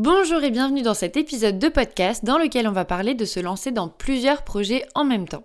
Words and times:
Bonjour 0.00 0.44
et 0.44 0.52
bienvenue 0.52 0.82
dans 0.82 0.94
cet 0.94 1.16
épisode 1.16 1.58
de 1.58 1.68
podcast 1.68 2.24
dans 2.24 2.38
lequel 2.38 2.68
on 2.68 2.72
va 2.72 2.84
parler 2.84 3.16
de 3.16 3.24
se 3.24 3.40
lancer 3.40 3.72
dans 3.72 3.88
plusieurs 3.88 4.44
projets 4.44 4.84
en 4.94 5.02
même 5.02 5.26
temps. 5.26 5.42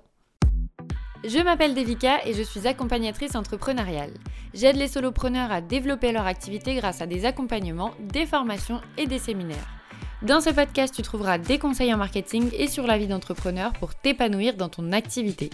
Je 1.23 1.39
m'appelle 1.39 1.73
Devika 1.73 2.23
et 2.23 2.36
je 2.36 2.44
suis 2.44 2.68
accompagnatrice 2.68 3.34
entrepreneuriale. 3.34 4.12
J'aide 4.54 4.76
les 4.76 4.88
solopreneurs 4.88 5.52
à 5.52 5.62
développer 5.62 6.12
leur 6.12 6.28
activité 6.28 6.76
grâce 6.76 7.02
à 7.02 7.08
des 7.08 7.26
accompagnements, 7.26 7.96
des 8.00 8.28
formations 8.28 8.79
et 9.00 9.08
des 9.08 9.18
séminaires. 9.18 9.68
Dans 10.21 10.39
ce 10.39 10.51
podcast, 10.51 10.94
tu 10.94 11.01
trouveras 11.01 11.40
des 11.40 11.58
conseils 11.58 11.92
en 11.92 11.97
marketing 11.97 12.51
et 12.56 12.67
sur 12.67 12.85
la 12.85 12.99
vie 12.99 13.08
d'entrepreneur 13.08 13.74
pour 13.74 13.96
t'épanouir 13.96 14.54
dans 14.54 14.70
ton 14.70 14.92
activité. 14.92 15.49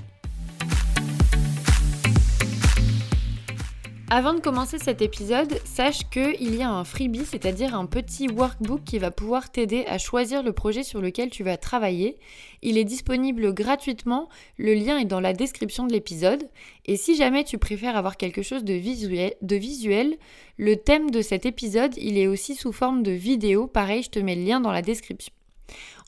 Avant 4.12 4.34
de 4.34 4.40
commencer 4.40 4.80
cet 4.80 5.04
épisode, 5.04 5.62
sache 5.66 6.10
qu'il 6.10 6.56
y 6.56 6.64
a 6.64 6.70
un 6.72 6.84
freebie, 6.84 7.26
c'est-à-dire 7.26 7.76
un 7.76 7.86
petit 7.86 8.28
workbook 8.28 8.84
qui 8.84 8.98
va 8.98 9.12
pouvoir 9.12 9.52
t'aider 9.52 9.86
à 9.86 10.00
choisir 10.00 10.42
le 10.42 10.52
projet 10.52 10.82
sur 10.82 11.00
lequel 11.00 11.30
tu 11.30 11.44
vas 11.44 11.58
travailler. 11.58 12.18
Il 12.64 12.80
est 12.80 12.86
disponible 12.86 13.54
gratuitement, 13.54 14.28
le 14.58 14.74
lien 14.74 14.98
est 14.98 15.06
dans 15.06 15.20
la 15.20 15.34
description 15.34 15.86
de 15.86 15.94
l'épisode. 15.94 16.50
Et 16.88 16.98
si 16.98 17.16
jamais 17.16 17.44
tu 17.44 17.60
préfères 17.60 17.96
avoir 17.96 18.18
quelque 18.18 18.42
chose 18.42 18.64
de 18.64 18.74
visuel, 18.74 19.36
de 19.44 19.56
visuel, 19.56 20.18
le 20.58 20.76
thème 20.76 21.12
de 21.12 21.22
cet 21.22 21.46
épisode, 21.46 21.96
il 21.98 22.18
est 22.18 22.28
aussi 22.28 22.56
sous 22.56 22.72
forme 22.72 23.04
de 23.04 23.12
vidéo. 23.12 23.68
Pareil, 23.68 24.02
je 24.02 24.10
te 24.10 24.18
mets 24.18 24.36
le 24.36 24.44
lien 24.44 24.60
dans 24.60 24.72
la 24.72 24.82
description. 24.82 25.32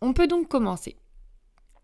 On 0.02 0.14
peut 0.14 0.28
donc 0.28 0.48
commencer. 0.48 0.96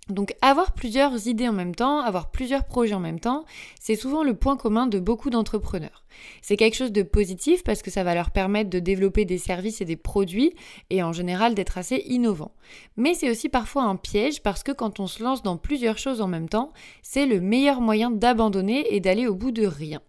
Donc 0.09 0.35
avoir 0.41 0.73
plusieurs 0.73 1.27
idées 1.27 1.49
en 1.49 1.53
même 1.53 1.75
temps, 1.75 1.99
avoir 1.99 2.31
plusieurs 2.31 2.63
projets 2.63 2.93
en 2.93 2.99
même 2.99 3.19
temps, 3.19 3.43
c'est 3.79 3.95
souvent 3.95 4.23
le 4.23 4.35
point 4.35 4.55
commun 4.55 4.87
de 4.87 4.99
beaucoup 4.99 5.29
d'entrepreneurs. 5.29 6.05
C'est 6.41 6.55
quelque 6.55 6.75
chose 6.75 6.93
de 6.93 7.03
positif 7.03 7.63
parce 7.63 7.81
que 7.81 7.91
ça 7.91 8.03
va 8.03 8.15
leur 8.15 8.31
permettre 8.31 8.69
de 8.69 8.79
développer 8.79 9.25
des 9.25 9.37
services 9.37 9.81
et 9.81 9.85
des 9.85 9.97
produits 9.97 10.53
et 10.89 11.03
en 11.03 11.11
général 11.11 11.55
d'être 11.55 11.77
assez 11.77 12.03
innovants. 12.07 12.53
Mais 12.95 13.13
c'est 13.13 13.29
aussi 13.29 13.49
parfois 13.49 13.83
un 13.83 13.97
piège 13.97 14.41
parce 14.41 14.63
que 14.63 14.71
quand 14.71 14.99
on 14.99 15.07
se 15.07 15.21
lance 15.21 15.43
dans 15.43 15.57
plusieurs 15.57 15.97
choses 15.97 16.21
en 16.21 16.27
même 16.27 16.49
temps, 16.49 16.71
c'est 17.01 17.25
le 17.25 17.41
meilleur 17.41 17.81
moyen 17.81 18.09
d'abandonner 18.09 18.95
et 18.95 18.99
d'aller 19.01 19.27
au 19.27 19.35
bout 19.35 19.51
de 19.51 19.65
rien. 19.65 20.01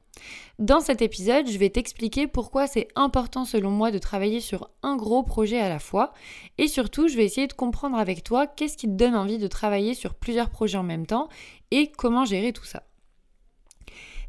Dans 0.58 0.80
cet 0.80 1.02
épisode, 1.02 1.48
je 1.48 1.58
vais 1.58 1.70
t'expliquer 1.70 2.26
pourquoi 2.26 2.66
c'est 2.66 2.88
important 2.96 3.44
selon 3.44 3.70
moi 3.70 3.90
de 3.90 3.98
travailler 3.98 4.40
sur 4.40 4.70
un 4.82 4.96
gros 4.96 5.22
projet 5.22 5.60
à 5.60 5.68
la 5.68 5.78
fois 5.78 6.12
et 6.58 6.68
surtout 6.68 7.08
je 7.08 7.16
vais 7.16 7.24
essayer 7.24 7.46
de 7.46 7.52
comprendre 7.52 7.96
avec 7.96 8.24
toi 8.24 8.46
qu'est-ce 8.46 8.76
qui 8.76 8.86
te 8.86 8.92
donne 8.92 9.14
envie 9.14 9.38
de 9.38 9.46
travailler 9.46 9.94
sur 9.94 10.14
plusieurs 10.14 10.50
projets 10.50 10.78
en 10.78 10.82
même 10.82 11.06
temps 11.06 11.28
et 11.70 11.92
comment 11.92 12.24
gérer 12.24 12.52
tout 12.52 12.64
ça. 12.64 12.82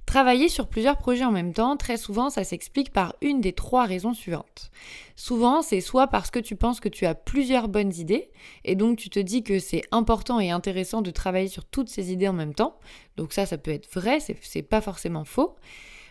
Travailler 0.10 0.50
sur 0.50 0.66
plusieurs 0.66 0.98
projets 0.98 1.24
en 1.24 1.32
même 1.32 1.54
temps, 1.54 1.78
très 1.78 1.96
souvent, 1.96 2.32
ça 2.32 2.44
s'explique 2.44 2.92
par 2.92 3.14
une 3.22 3.42
des 3.42 3.54
trois 3.54 3.86
raisons 3.86 4.16
suivantes. 4.16 4.72
Souvent, 5.16 5.62
c'est 5.62 5.82
soit 5.82 6.08
parce 6.08 6.32
que 6.32 6.40
tu 6.40 6.56
penses 6.56 6.80
que 6.80 6.90
tu 6.90 7.06
as 7.06 7.14
plusieurs 7.14 7.68
bonnes 7.68 7.94
idées, 7.94 8.32
et 8.66 8.74
donc 8.74 8.98
tu 8.98 9.12
te 9.12 9.20
dis 9.20 9.44
que 9.44 9.60
c'est 9.60 9.84
important 9.92 10.40
et 10.40 10.50
intéressant 10.50 11.04
de 11.04 11.12
travailler 11.12 11.48
sur 11.48 11.64
toutes 11.64 11.90
ces 11.90 12.12
idées 12.12 12.28
en 12.28 12.34
même 12.34 12.56
temps. 12.56 12.80
Donc 13.18 13.34
ça, 13.34 13.46
ça 13.46 13.60
peut 13.60 13.70
être 13.70 13.88
vrai, 13.94 14.18
c'est 14.20 14.64
pas 14.64 14.82
forcément 14.82 15.26
faux. 15.26 15.54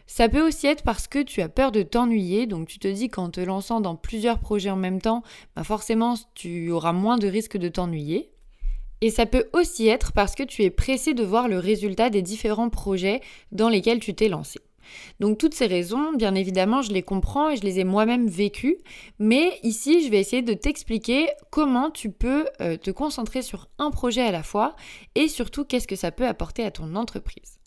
Ça 0.07 0.29
peut 0.29 0.47
aussi 0.47 0.69
être 0.69 0.85
parce 0.85 1.09
que 1.09 1.21
tu 1.21 1.43
as 1.43 1.49
peur 1.49 1.73
de 1.73 1.83
t'ennuyer, 1.83 2.47
donc 2.47 2.69
tu 2.69 2.79
te 2.79 2.87
dis 2.87 3.09
qu'en 3.09 3.31
te 3.31 3.41
lançant 3.41 3.81
dans 3.81 3.97
plusieurs 3.97 4.39
projets 4.39 4.71
en 4.71 4.77
même 4.77 5.01
temps, 5.01 5.25
bah 5.57 5.65
forcément 5.65 6.15
tu 6.37 6.71
auras 6.71 6.93
moins 6.93 7.19
de 7.19 7.27
risques 7.27 7.59
de 7.59 7.69
t'ennuyer. 7.69 8.31
Et 9.01 9.11
ça 9.11 9.27
peut 9.27 9.49
aussi 9.53 9.89
être 9.89 10.13
parce 10.13 10.35
que 10.35 10.43
tu 10.43 10.63
es 10.63 10.71
pressé 10.71 11.15
de 11.15 11.25
voir 11.25 11.49
le 11.49 11.59
résultat 11.59 12.11
des 12.11 12.23
différents 12.23 12.71
projets 12.71 13.21
dans 13.53 13.69
lesquels 13.69 14.01
tu 14.01 14.15
t'es 14.15 14.29
lancé. 14.29 14.61
Donc 15.21 15.39
toutes 15.39 15.55
ces 15.55 15.67
raisons, 15.67 16.13
bien 16.15 16.35
évidemment, 16.35 16.83
je 16.83 16.93
les 16.93 17.03
comprends 17.03 17.51
et 17.51 17.57
je 17.57 17.63
les 17.63 17.81
ai 17.81 17.85
moi-même 17.85 18.29
vécues, 18.29 18.79
mais 19.19 19.59
ici, 19.63 20.05
je 20.05 20.11
vais 20.11 20.19
essayer 20.19 20.43
de 20.43 20.55
t'expliquer 20.55 21.29
comment 21.51 21.91
tu 21.91 22.11
peux 22.11 22.47
euh, 22.61 22.77
te 22.77 22.91
concentrer 22.91 23.43
sur 23.43 23.69
un 23.79 23.91
projet 23.91 24.23
à 24.23 24.33
la 24.33 24.43
fois 24.43 24.77
et 25.15 25.29
surtout 25.29 25.65
qu'est-ce 25.65 25.89
que 25.89 25.97
ça 25.97 26.11
peut 26.11 26.27
apporter 26.27 26.65
à 26.65 26.71
ton 26.71 26.95
entreprise. 26.95 27.58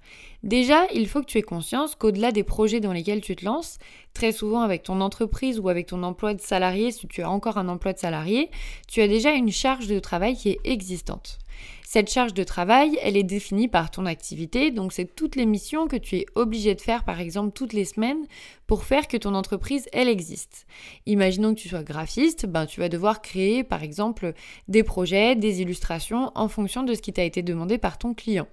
Déjà, 0.44 0.88
il 0.94 1.08
faut 1.08 1.22
que 1.22 1.28
tu 1.28 1.38
aies 1.38 1.44
conscience 1.44 1.94
qu'au-delà 1.94 2.32
des 2.32 2.44
projets 2.44 2.80
dans 2.80 2.94
lesquels 2.94 3.22
tu 3.22 3.36
te 3.36 3.46
lances, 3.46 3.78
très 4.16 4.32
souvent 4.32 4.62
avec 4.62 4.82
ton 4.82 5.00
entreprise 5.00 5.60
ou 5.60 5.70
avec 5.70 5.86
ton 5.86 6.02
emploi 6.02 6.34
de 6.34 6.42
salarié, 6.42 6.92
si 6.92 7.08
tu 7.08 7.22
as 7.22 7.30
encore 7.30 7.60
un 7.60 7.68
emploi 7.68 7.94
de 7.94 8.00
salarié, 8.00 8.50
tu 8.88 9.02
as 9.02 9.08
déjà 9.08 9.34
une 9.34 9.52
charge 9.52 9.86
de 9.88 10.00
travail 10.00 10.36
qui 10.36 10.50
est 10.50 10.60
existante. 10.64 11.41
Cette 11.84 12.10
charge 12.10 12.34
de 12.34 12.44
travail, 12.44 12.98
elle 13.02 13.18
est 13.18 13.24
définie 13.24 13.68
par 13.68 13.92
ton 13.92 14.06
activité, 14.06 14.72
donc 14.72 14.94
c'est 14.94 15.14
toutes 15.14 15.36
les 15.36 15.46
missions 15.46 15.88
que 15.88 15.98
tu 15.98 16.18
es 16.18 16.26
obligé 16.36 16.74
de 16.74 16.82
faire 16.82 17.04
par 17.04 17.20
exemple 17.20 17.52
toutes 17.52 17.74
les 17.74 17.86
semaines 17.86 18.26
pour 18.66 18.86
faire 18.86 19.08
que 19.08 19.18
ton 19.18 19.36
entreprise, 19.36 19.88
elle 19.92 20.08
existe. 20.08 20.66
Imaginons 21.06 21.54
que 21.54 21.60
tu 21.60 21.68
sois 21.68 21.84
graphiste, 21.84 22.46
ben 22.46 22.66
tu 22.66 22.80
vas 22.80 22.88
devoir 22.88 23.22
créer 23.22 23.64
par 23.64 23.84
exemple 23.84 24.34
des 24.68 24.84
projets, 24.84 25.36
des 25.36 25.62
illustrations 25.62 26.32
en 26.36 26.48
fonction 26.48 26.84
de 26.84 26.94
ce 26.94 27.02
qui 27.02 27.12
t'a 27.12 27.24
été 27.24 27.42
demandé 27.42 27.78
par 27.78 27.98
ton 27.98 28.14
client. 28.14 28.48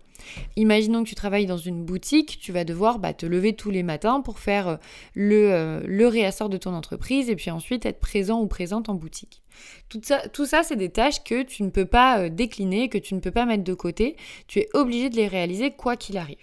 Imaginons 0.56 1.04
que 1.04 1.08
tu 1.08 1.14
travailles 1.14 1.46
dans 1.46 1.56
une 1.56 1.84
boutique, 1.84 2.38
tu 2.40 2.52
vas 2.52 2.64
devoir 2.64 2.98
bah, 2.98 3.14
te 3.14 3.26
lever 3.26 3.54
tous 3.54 3.70
les 3.70 3.82
matins 3.82 4.20
pour 4.20 4.38
faire 4.38 4.68
euh, 4.68 4.76
le, 5.14 5.52
euh, 5.52 5.80
le 5.86 6.06
réassort 6.06 6.48
de 6.48 6.56
ton 6.56 6.74
entreprise 6.74 7.30
et 7.30 7.36
puis 7.36 7.50
ensuite 7.50 7.86
être 7.86 8.00
présent 8.00 8.40
ou 8.40 8.46
présente 8.46 8.88
en 8.88 8.94
boutique. 8.94 9.42
Tout 9.88 10.46
ça, 10.46 10.62
c'est 10.62 10.76
des 10.76 10.90
tâches 10.90 11.22
que 11.24 11.42
tu 11.42 11.62
ne 11.62 11.70
peux 11.70 11.86
pas 11.86 12.18
euh, 12.18 12.28
décliner, 12.28 12.88
que 12.88 12.98
tu 12.98 13.14
ne 13.14 13.20
peux 13.20 13.30
pas 13.30 13.46
mettre 13.46 13.64
de 13.64 13.74
côté. 13.74 14.16
Tu 14.46 14.60
es 14.60 14.68
obligé 14.74 15.10
de 15.10 15.16
les 15.16 15.28
réaliser 15.28 15.70
quoi 15.70 15.96
qu'il 15.96 16.18
arrive. 16.18 16.36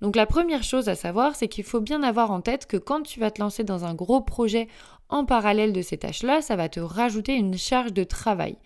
Donc 0.00 0.14
la 0.14 0.26
première 0.26 0.62
chose 0.62 0.88
à 0.88 0.94
savoir, 0.94 1.34
c'est 1.34 1.48
qu'il 1.48 1.64
faut 1.64 1.80
bien 1.80 2.02
avoir 2.02 2.30
en 2.30 2.40
tête 2.40 2.66
que 2.66 2.76
quand 2.76 3.02
tu 3.02 3.20
vas 3.20 3.30
te 3.30 3.40
lancer 3.40 3.64
dans 3.64 3.84
un 3.84 3.94
gros 3.94 4.20
projet 4.20 4.68
en 5.08 5.24
parallèle 5.24 5.72
de 5.72 5.82
ces 5.82 5.98
tâches-là, 5.98 6.42
ça 6.42 6.56
va 6.56 6.68
te 6.68 6.80
rajouter 6.80 7.34
une 7.34 7.58
charge 7.58 7.92
de 7.92 8.04
travail. 8.04 8.56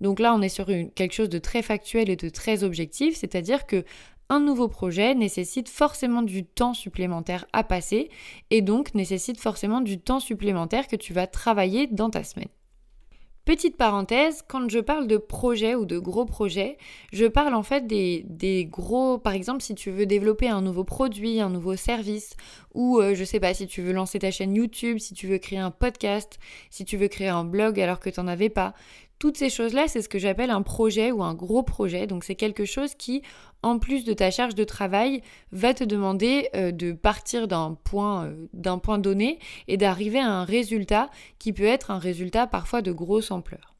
Donc 0.00 0.18
là, 0.18 0.34
on 0.34 0.42
est 0.42 0.48
sur 0.48 0.66
quelque 0.66 1.12
chose 1.12 1.28
de 1.28 1.38
très 1.38 1.62
factuel 1.62 2.10
et 2.10 2.16
de 2.16 2.28
très 2.28 2.64
objectif, 2.64 3.16
c'est-à-dire 3.16 3.66
que 3.66 3.84
un 4.30 4.40
nouveau 4.40 4.68
projet 4.68 5.14
nécessite 5.14 5.68
forcément 5.68 6.22
du 6.22 6.44
temps 6.44 6.74
supplémentaire 6.74 7.44
à 7.52 7.62
passer 7.62 8.08
et 8.50 8.62
donc 8.62 8.94
nécessite 8.94 9.38
forcément 9.38 9.80
du 9.80 10.00
temps 10.00 10.20
supplémentaire 10.20 10.88
que 10.88 10.96
tu 10.96 11.12
vas 11.12 11.26
travailler 11.26 11.86
dans 11.86 12.10
ta 12.10 12.24
semaine. 12.24 12.48
Petite 13.44 13.76
parenthèse, 13.76 14.42
quand 14.48 14.70
je 14.70 14.78
parle 14.78 15.06
de 15.06 15.18
projet 15.18 15.74
ou 15.74 15.84
de 15.84 15.98
gros 15.98 16.24
projets, 16.24 16.78
je 17.12 17.26
parle 17.26 17.52
en 17.52 17.62
fait 17.62 17.86
des, 17.86 18.66
gros, 18.70 19.18
par 19.18 19.34
exemple 19.34 19.60
si 19.60 19.74
tu 19.74 19.90
veux 19.90 20.06
développer 20.06 20.48
un 20.48 20.62
nouveau 20.62 20.82
produit, 20.82 21.42
un 21.42 21.50
nouveau 21.50 21.76
service, 21.76 22.36
ou 22.72 23.00
euh, 23.00 23.14
je 23.14 23.22
sais 23.22 23.40
pas 23.40 23.52
si 23.52 23.66
tu 23.66 23.82
veux 23.82 23.92
lancer 23.92 24.18
ta 24.18 24.30
chaîne 24.30 24.54
YouTube, 24.54 24.96
si 24.96 25.12
tu 25.12 25.26
veux 25.26 25.36
créer 25.36 25.58
un 25.58 25.70
podcast, 25.70 26.38
si 26.70 26.86
tu 26.86 26.96
veux 26.96 27.08
créer 27.08 27.28
un 27.28 27.44
blog 27.44 27.78
alors 27.78 28.00
que 28.00 28.08
tu 28.08 28.18
n'en 28.18 28.28
avais 28.28 28.48
pas. 28.48 28.72
Toutes 29.18 29.36
ces 29.36 29.48
choses-là, 29.48 29.88
c'est 29.88 30.02
ce 30.02 30.08
que 30.08 30.18
j'appelle 30.18 30.50
un 30.50 30.62
projet 30.62 31.10
ou 31.10 31.22
un 31.22 31.34
gros 31.34 31.62
projet. 31.62 32.06
Donc 32.06 32.24
c'est 32.24 32.34
quelque 32.34 32.64
chose 32.64 32.94
qui, 32.94 33.22
en 33.62 33.78
plus 33.78 34.04
de 34.04 34.12
ta 34.12 34.30
charge 34.30 34.54
de 34.54 34.64
travail, 34.64 35.22
va 35.52 35.72
te 35.72 35.84
demander 35.84 36.48
euh, 36.54 36.72
de 36.72 36.92
partir 36.92 37.48
d'un 37.48 37.78
point, 37.84 38.26
euh, 38.26 38.48
d'un 38.52 38.78
point 38.78 38.98
donné 38.98 39.38
et 39.68 39.76
d'arriver 39.76 40.18
à 40.18 40.30
un 40.30 40.44
résultat 40.44 41.10
qui 41.38 41.52
peut 41.52 41.64
être 41.64 41.90
un 41.90 41.98
résultat 41.98 42.46
parfois 42.46 42.82
de 42.82 42.92
grosse 42.92 43.30
ampleur. 43.30 43.74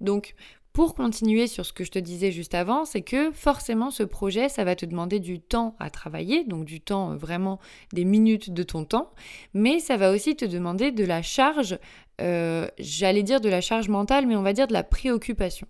Donc 0.00 0.34
pour 0.76 0.94
continuer 0.94 1.46
sur 1.46 1.64
ce 1.64 1.72
que 1.72 1.84
je 1.84 1.90
te 1.90 1.98
disais 1.98 2.30
juste 2.30 2.54
avant, 2.54 2.84
c'est 2.84 3.00
que 3.00 3.32
forcément 3.32 3.90
ce 3.90 4.02
projet, 4.02 4.50
ça 4.50 4.62
va 4.62 4.76
te 4.76 4.84
demander 4.84 5.20
du 5.20 5.40
temps 5.40 5.74
à 5.78 5.88
travailler, 5.88 6.44
donc 6.44 6.66
du 6.66 6.82
temps 6.82 7.12
euh, 7.12 7.16
vraiment 7.16 7.60
des 7.94 8.04
minutes 8.04 8.50
de 8.52 8.62
ton 8.62 8.84
temps, 8.84 9.10
mais 9.54 9.78
ça 9.78 9.96
va 9.96 10.12
aussi 10.12 10.36
te 10.36 10.44
demander 10.44 10.92
de 10.92 11.02
la 11.02 11.22
charge, 11.22 11.78
euh, 12.20 12.68
j'allais 12.78 13.22
dire 13.22 13.40
de 13.40 13.48
la 13.48 13.62
charge 13.62 13.88
mentale, 13.88 14.26
mais 14.26 14.36
on 14.36 14.42
va 14.42 14.52
dire 14.52 14.66
de 14.66 14.74
la 14.74 14.82
préoccupation. 14.82 15.66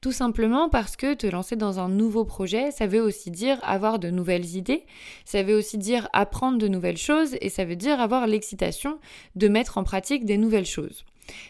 Tout 0.00 0.10
simplement 0.10 0.68
parce 0.68 0.96
que 0.96 1.14
te 1.14 1.28
lancer 1.28 1.54
dans 1.54 1.78
un 1.78 1.88
nouveau 1.88 2.24
projet, 2.24 2.72
ça 2.72 2.88
veut 2.88 3.00
aussi 3.00 3.30
dire 3.30 3.60
avoir 3.62 4.00
de 4.00 4.10
nouvelles 4.10 4.56
idées, 4.56 4.86
ça 5.24 5.44
veut 5.44 5.56
aussi 5.56 5.78
dire 5.78 6.08
apprendre 6.12 6.58
de 6.58 6.66
nouvelles 6.66 6.98
choses, 6.98 7.36
et 7.40 7.48
ça 7.48 7.64
veut 7.64 7.76
dire 7.76 8.00
avoir 8.00 8.26
l'excitation 8.26 8.98
de 9.36 9.46
mettre 9.46 9.78
en 9.78 9.84
pratique 9.84 10.24
des 10.24 10.36
nouvelles 10.36 10.66
choses. 10.66 11.04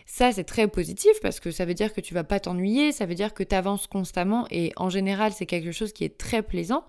Ça, 0.07 0.33
c'est 0.33 0.45
très 0.45 0.69
positif 0.69 1.13
parce 1.23 1.41
que 1.41 1.51
ça 1.51 1.65
veut 1.65 1.75
dire 1.75 1.93
que 1.93 2.01
tu 2.01 2.15
vas 2.15 2.25
pas 2.25 2.41
t'ennuyer, 2.41 2.93
ça 2.93 3.07
veut 3.07 3.15
dire 3.15 3.35
que 3.35 3.43
tu 3.43 3.55
avances 3.55 3.87
constamment 3.87 4.47
et 4.51 4.73
en 4.77 4.91
général, 4.91 5.33
c'est 5.33 5.47
quelque 5.47 5.73
chose 5.73 5.93
qui 5.93 6.05
est 6.05 6.19
très 6.19 6.43
plaisant. 6.43 6.85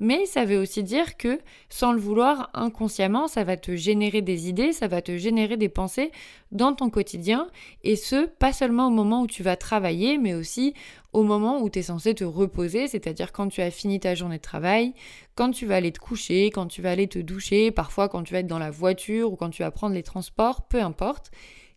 Mais 0.00 0.26
ça 0.26 0.44
veut 0.44 0.58
aussi 0.58 0.82
dire 0.82 1.16
que 1.16 1.38
sans 1.68 1.92
le 1.92 2.00
vouloir, 2.00 2.50
inconsciemment, 2.54 3.28
ça 3.28 3.44
va 3.44 3.56
te 3.56 3.76
générer 3.76 4.22
des 4.22 4.48
idées, 4.48 4.72
ça 4.72 4.88
va 4.88 5.02
te 5.02 5.16
générer 5.16 5.56
des 5.56 5.68
pensées 5.68 6.10
dans 6.52 6.72
ton 6.72 6.90
quotidien 6.90 7.48
et 7.82 7.96
ce, 7.96 8.26
pas 8.26 8.52
seulement 8.52 8.88
au 8.88 8.90
moment 8.90 9.22
où 9.22 9.26
tu 9.26 9.42
vas 9.42 9.56
travailler, 9.56 10.18
mais 10.18 10.34
aussi 10.34 10.74
au 11.12 11.22
moment 11.22 11.62
où 11.62 11.70
tu 11.70 11.78
es 11.78 11.82
censé 11.82 12.14
te 12.14 12.24
reposer, 12.24 12.88
c'est-à-dire 12.88 13.32
quand 13.32 13.48
tu 13.48 13.62
as 13.62 13.70
fini 13.70 14.00
ta 14.00 14.14
journée 14.14 14.38
de 14.38 14.42
travail, 14.42 14.94
quand 15.36 15.52
tu 15.52 15.64
vas 15.64 15.76
aller 15.76 15.92
te 15.92 16.00
coucher, 16.00 16.50
quand 16.50 16.66
tu 16.66 16.82
vas 16.82 16.90
aller 16.90 17.06
te 17.06 17.20
doucher, 17.20 17.70
parfois 17.70 18.08
quand 18.08 18.24
tu 18.24 18.32
vas 18.32 18.40
être 18.40 18.48
dans 18.48 18.58
la 18.58 18.70
voiture 18.70 19.32
ou 19.32 19.36
quand 19.36 19.50
tu 19.50 19.62
vas 19.62 19.70
prendre 19.70 19.94
les 19.94 20.02
transports, 20.02 20.66
peu 20.66 20.82
importe. 20.82 21.30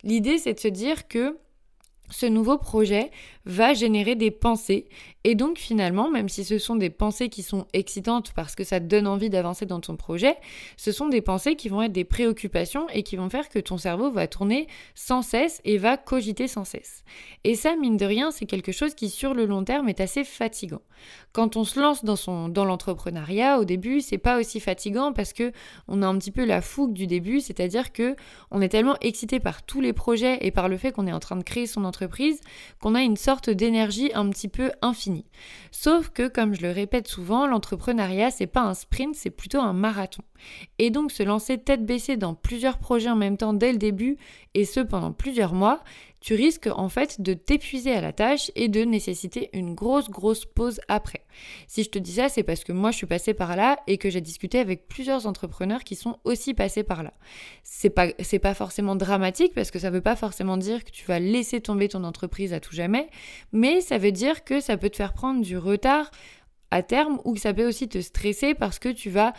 L'idée, 0.03 0.37
c'est 0.37 0.53
de 0.53 0.59
se 0.59 0.67
dire 0.67 1.07
que 1.07 1.37
ce 2.09 2.25
nouveau 2.25 2.57
projet 2.57 3.11
va 3.47 3.73
générer 3.73 4.15
des 4.15 4.29
pensées. 4.29 4.85
Et 5.23 5.35
donc 5.35 5.57
finalement, 5.57 6.09
même 6.09 6.29
si 6.29 6.43
ce 6.43 6.57
sont 6.57 6.75
des 6.75 6.89
pensées 6.89 7.29
qui 7.29 7.43
sont 7.43 7.65
excitantes 7.73 8.31
parce 8.33 8.55
que 8.55 8.63
ça 8.63 8.79
te 8.79 8.85
donne 8.85 9.07
envie 9.07 9.29
d'avancer 9.29 9.65
dans 9.65 9.79
ton 9.79 9.95
projet, 9.95 10.35
ce 10.77 10.91
sont 10.91 11.09
des 11.09 11.21
pensées 11.21 11.55
qui 11.55 11.69
vont 11.69 11.81
être 11.81 11.91
des 11.91 12.05
préoccupations 12.05 12.87
et 12.89 13.03
qui 13.03 13.15
vont 13.15 13.29
faire 13.29 13.49
que 13.49 13.59
ton 13.59 13.77
cerveau 13.77 14.11
va 14.11 14.27
tourner 14.27 14.67
sans 14.95 15.21
cesse 15.21 15.61
et 15.65 15.77
va 15.77 15.97
cogiter 15.97 16.47
sans 16.47 16.65
cesse. 16.65 17.03
Et 17.43 17.55
ça, 17.55 17.75
mine 17.75 17.97
de 17.97 18.05
rien, 18.05 18.31
c'est 18.31 18.45
quelque 18.45 18.71
chose 18.71 18.93
qui 18.93 19.09
sur 19.09 19.33
le 19.33 19.45
long 19.45 19.63
terme 19.63 19.89
est 19.89 20.01
assez 20.01 20.23
fatigant. 20.23 20.81
Quand 21.31 21.57
on 21.57 21.63
se 21.63 21.79
lance 21.79 22.03
dans, 22.03 22.49
dans 22.49 22.65
l'entrepreneuriat, 22.65 23.59
au 23.59 23.65
début, 23.65 24.01
c'est 24.01 24.17
pas 24.17 24.39
aussi 24.39 24.59
fatigant 24.59 25.13
parce 25.13 25.33
que 25.33 25.51
on 25.87 26.01
a 26.01 26.07
un 26.07 26.17
petit 26.17 26.31
peu 26.31 26.45
la 26.45 26.61
fougue 26.61 26.93
du 26.93 27.07
début, 27.07 27.39
c'est-à-dire 27.41 27.91
que 27.91 28.15
on 28.51 28.61
est 28.61 28.69
tellement 28.69 28.95
excité 29.01 29.39
par 29.39 29.63
tous 29.63 29.81
les 29.81 29.93
projets 29.93 30.37
et 30.41 30.51
par 30.51 30.69
le 30.69 30.77
fait 30.77 30.91
qu'on 30.91 31.07
est 31.07 31.13
en 31.13 31.19
train 31.19 31.35
de 31.35 31.43
créer 31.43 31.67
son 31.67 31.85
entreprise 31.85 32.39
qu'on 32.81 32.95
a 32.95 33.01
une 33.01 33.17
sorte 33.17 33.36
d'énergie 33.41 34.11
un 34.13 34.29
petit 34.29 34.47
peu 34.47 34.71
infinie. 34.81 35.25
Sauf 35.71 36.09
que, 36.09 36.27
comme 36.27 36.53
je 36.53 36.61
le 36.61 36.71
répète 36.71 37.07
souvent, 37.07 37.47
l'entrepreneuriat, 37.47 38.31
c'est 38.31 38.47
pas 38.47 38.61
un 38.61 38.73
sprint, 38.73 39.15
c'est 39.15 39.29
plutôt 39.29 39.59
un 39.59 39.73
marathon. 39.73 40.23
Et 40.79 40.89
donc 40.89 41.11
se 41.11 41.23
lancer 41.23 41.57
tête 41.57 41.85
baissée 41.85 42.17
dans 42.17 42.33
plusieurs 42.33 42.77
projets 42.77 43.09
en 43.09 43.15
même 43.15 43.37
temps 43.37 43.53
dès 43.53 43.71
le 43.71 43.77
début, 43.77 44.17
et 44.53 44.65
ce 44.65 44.79
pendant 44.79 45.11
plusieurs 45.11 45.53
mois, 45.53 45.83
tu 46.19 46.33
risques 46.33 46.67
en 46.67 46.89
fait 46.89 47.21
de 47.21 47.33
t'épuiser 47.33 47.93
à 47.93 48.01
la 48.01 48.11
tâche 48.11 48.51
et 48.55 48.67
de 48.67 48.83
nécessiter 48.83 49.49
une 49.53 49.75
grosse 49.75 50.09
grosse 50.09 50.45
pause 50.45 50.79
après. 50.87 51.23
Si 51.67 51.83
je 51.83 51.89
te 51.89 51.99
dis 51.99 52.13
ça, 52.13 52.29
c'est 52.29 52.43
parce 52.43 52.63
que 52.63 52.71
moi 52.71 52.91
je 52.91 52.97
suis 52.97 53.07
passée 53.07 53.33
par 53.33 53.55
là 53.55 53.77
et 53.87 53.97
que 53.97 54.09
j'ai 54.09 54.21
discuté 54.21 54.59
avec 54.59 54.87
plusieurs 54.87 55.27
entrepreneurs 55.27 55.83
qui 55.83 55.95
sont 55.95 56.17
aussi 56.23 56.53
passés 56.53 56.83
par 56.83 57.03
là. 57.03 57.13
C'est 57.63 57.89
pas 57.89 58.07
pas 58.41 58.53
forcément 58.53 58.95
dramatique 58.95 59.53
parce 59.53 59.71
que 59.71 59.79
ça 59.79 59.89
veut 59.89 60.01
pas 60.01 60.15
forcément 60.15 60.57
dire 60.57 60.83
que 60.83 60.91
tu 60.91 61.05
vas 61.05 61.19
laisser 61.19 61.61
tomber 61.61 61.87
ton 61.87 62.03
entreprise 62.03 62.53
à 62.53 62.59
tout 62.59 62.75
jamais, 62.75 63.09
mais 63.51 63.81
ça 63.81 63.97
veut 63.97 64.11
dire 64.11 64.43
que 64.43 64.59
ça 64.59 64.77
peut 64.77 64.89
te 64.89 64.95
faire 64.95 65.13
prendre 65.13 65.41
du 65.41 65.57
retard 65.57 66.11
à 66.71 66.83
terme 66.83 67.19
ou 67.25 67.33
que 67.33 67.39
ça 67.39 67.53
peut 67.53 67.67
aussi 67.67 67.87
te 67.87 68.01
stresser 68.01 68.53
parce 68.53 68.79
que 68.79 68.89
tu 68.89 69.09
vas 69.09 69.33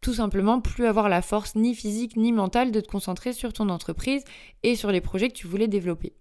tout 0.00 0.14
simplement 0.14 0.60
plus 0.60 0.86
avoir 0.86 1.08
la 1.08 1.22
force 1.22 1.54
ni 1.54 1.74
physique 1.74 2.16
ni 2.16 2.30
mentale 2.30 2.70
de 2.72 2.80
te 2.80 2.88
concentrer 2.88 3.32
sur 3.32 3.54
ton 3.54 3.70
entreprise 3.70 4.22
et 4.62 4.76
sur 4.76 4.92
les 4.92 5.00
projets 5.00 5.28
que 5.28 5.34
tu 5.34 5.46
voulais 5.46 5.68
développer. 5.68 6.12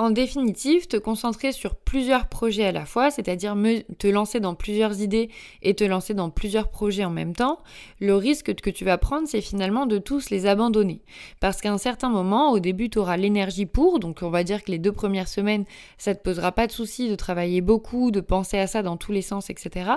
En 0.00 0.10
définitive, 0.10 0.86
te 0.86 0.96
concentrer 0.96 1.50
sur 1.50 1.74
plusieurs 1.74 2.28
projets 2.28 2.66
à 2.66 2.70
la 2.70 2.86
fois, 2.86 3.10
c'est-à-dire 3.10 3.56
te 3.98 4.06
lancer 4.06 4.38
dans 4.38 4.54
plusieurs 4.54 5.00
idées 5.00 5.28
et 5.60 5.74
te 5.74 5.82
lancer 5.82 6.14
dans 6.14 6.30
plusieurs 6.30 6.68
projets 6.68 7.04
en 7.04 7.10
même 7.10 7.34
temps, 7.34 7.58
le 7.98 8.14
risque 8.14 8.54
que 8.54 8.70
tu 8.70 8.84
vas 8.84 8.96
prendre, 8.96 9.26
c'est 9.26 9.40
finalement 9.40 9.86
de 9.86 9.98
tous 9.98 10.30
les 10.30 10.46
abandonner. 10.46 11.02
Parce 11.40 11.60
qu'à 11.60 11.72
un 11.72 11.78
certain 11.78 12.10
moment, 12.10 12.52
au 12.52 12.60
début, 12.60 12.90
tu 12.90 13.00
auras 13.00 13.16
l'énergie 13.16 13.66
pour, 13.66 13.98
donc 13.98 14.20
on 14.22 14.30
va 14.30 14.44
dire 14.44 14.62
que 14.62 14.70
les 14.70 14.78
deux 14.78 14.92
premières 14.92 15.26
semaines, 15.26 15.64
ça 15.98 16.14
te 16.14 16.22
posera 16.22 16.52
pas 16.52 16.68
de 16.68 16.72
souci 16.72 17.10
de 17.10 17.16
travailler 17.16 17.60
beaucoup, 17.60 18.12
de 18.12 18.20
penser 18.20 18.56
à 18.56 18.68
ça 18.68 18.84
dans 18.84 18.96
tous 18.96 19.10
les 19.10 19.22
sens, 19.22 19.50
etc. 19.50 19.90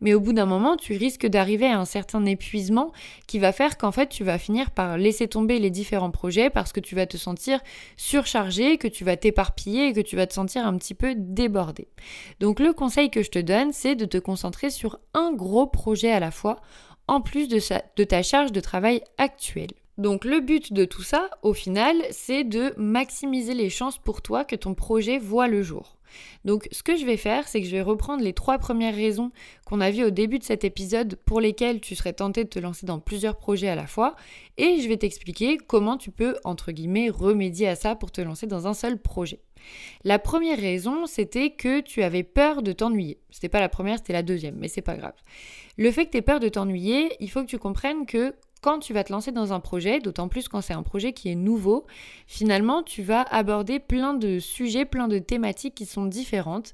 Mais 0.00 0.14
au 0.14 0.20
bout 0.20 0.32
d'un 0.32 0.46
moment, 0.46 0.76
tu 0.76 0.96
risques 0.96 1.28
d'arriver 1.28 1.66
à 1.66 1.78
un 1.78 1.84
certain 1.84 2.26
épuisement 2.26 2.90
qui 3.28 3.38
va 3.38 3.52
faire 3.52 3.78
qu'en 3.78 3.92
fait, 3.92 4.08
tu 4.08 4.24
vas 4.24 4.38
finir 4.38 4.72
par 4.72 4.98
laisser 4.98 5.28
tomber 5.28 5.60
les 5.60 5.70
différents 5.70 6.10
projets 6.10 6.50
parce 6.50 6.72
que 6.72 6.80
tu 6.80 6.96
vas 6.96 7.06
te 7.06 7.16
sentir 7.16 7.60
surchargé, 7.96 8.78
que 8.78 8.88
tu 8.88 9.04
vas 9.04 9.16
t'épargner 9.16 9.43
et 9.66 9.92
que 9.92 10.00
tu 10.00 10.16
vas 10.16 10.26
te 10.26 10.34
sentir 10.34 10.66
un 10.66 10.76
petit 10.76 10.94
peu 10.94 11.14
débordé. 11.16 11.88
Donc 12.40 12.60
le 12.60 12.72
conseil 12.72 13.10
que 13.10 13.22
je 13.22 13.30
te 13.30 13.38
donne, 13.38 13.72
c'est 13.72 13.94
de 13.94 14.04
te 14.04 14.18
concentrer 14.18 14.70
sur 14.70 14.98
un 15.14 15.32
gros 15.32 15.66
projet 15.66 16.12
à 16.12 16.20
la 16.20 16.30
fois, 16.30 16.60
en 17.06 17.20
plus 17.20 17.48
de, 17.48 17.58
de 17.96 18.04
ta 18.04 18.22
charge 18.22 18.52
de 18.52 18.60
travail 18.60 19.02
actuelle. 19.18 19.72
Donc 19.98 20.24
le 20.24 20.40
but 20.40 20.72
de 20.72 20.84
tout 20.84 21.02
ça, 21.02 21.30
au 21.42 21.54
final, 21.54 21.96
c'est 22.10 22.44
de 22.44 22.74
maximiser 22.76 23.54
les 23.54 23.70
chances 23.70 23.98
pour 23.98 24.22
toi 24.22 24.44
que 24.44 24.56
ton 24.56 24.74
projet 24.74 25.18
voit 25.18 25.46
le 25.46 25.62
jour. 25.62 25.96
Donc 26.44 26.68
ce 26.72 26.82
que 26.82 26.96
je 26.96 27.04
vais 27.04 27.16
faire, 27.16 27.48
c'est 27.48 27.60
que 27.60 27.66
je 27.66 27.72
vais 27.72 27.82
reprendre 27.82 28.22
les 28.22 28.32
trois 28.32 28.58
premières 28.58 28.94
raisons 28.94 29.30
qu'on 29.64 29.80
a 29.80 29.90
vues 29.90 30.04
au 30.04 30.10
début 30.10 30.38
de 30.38 30.44
cet 30.44 30.64
épisode 30.64 31.16
pour 31.24 31.40
lesquelles 31.40 31.80
tu 31.80 31.94
serais 31.94 32.12
tenté 32.12 32.44
de 32.44 32.48
te 32.48 32.58
lancer 32.58 32.86
dans 32.86 32.98
plusieurs 32.98 33.36
projets 33.36 33.68
à 33.68 33.74
la 33.74 33.86
fois, 33.86 34.14
et 34.56 34.80
je 34.80 34.88
vais 34.88 34.96
t'expliquer 34.96 35.56
comment 35.56 35.96
tu 35.96 36.10
peux, 36.10 36.36
entre 36.44 36.72
guillemets, 36.72 37.10
remédier 37.10 37.68
à 37.68 37.76
ça 37.76 37.94
pour 37.94 38.12
te 38.12 38.20
lancer 38.20 38.46
dans 38.46 38.66
un 38.66 38.74
seul 38.74 38.98
projet. 38.98 39.40
La 40.04 40.18
première 40.18 40.58
raison, 40.58 41.06
c'était 41.06 41.50
que 41.50 41.80
tu 41.80 42.02
avais 42.02 42.22
peur 42.22 42.62
de 42.62 42.72
t'ennuyer. 42.72 43.18
C'était 43.30 43.48
pas 43.48 43.60
la 43.60 43.68
première, 43.68 43.98
c'était 43.98 44.12
la 44.12 44.22
deuxième, 44.22 44.56
mais 44.56 44.68
c'est 44.68 44.82
pas 44.82 44.96
grave. 44.96 45.14
Le 45.76 45.90
fait 45.90 46.06
que 46.06 46.10
tu 46.10 46.18
aies 46.18 46.22
peur 46.22 46.40
de 46.40 46.48
t'ennuyer, 46.48 47.16
il 47.20 47.30
faut 47.30 47.40
que 47.40 47.48
tu 47.48 47.58
comprennes 47.58 48.06
que 48.06 48.34
quand 48.64 48.78
tu 48.78 48.94
vas 48.94 49.04
te 49.04 49.12
lancer 49.12 49.30
dans 49.30 49.52
un 49.52 49.60
projet, 49.60 49.98
d'autant 50.00 50.26
plus 50.26 50.48
quand 50.48 50.62
c'est 50.62 50.72
un 50.72 50.82
projet 50.82 51.12
qui 51.12 51.28
est 51.28 51.34
nouveau, 51.34 51.84
finalement, 52.26 52.82
tu 52.82 53.02
vas 53.02 53.20
aborder 53.20 53.78
plein 53.78 54.14
de 54.14 54.38
sujets, 54.38 54.86
plein 54.86 55.06
de 55.06 55.18
thématiques 55.18 55.74
qui 55.74 55.84
sont 55.84 56.06
différentes 56.06 56.70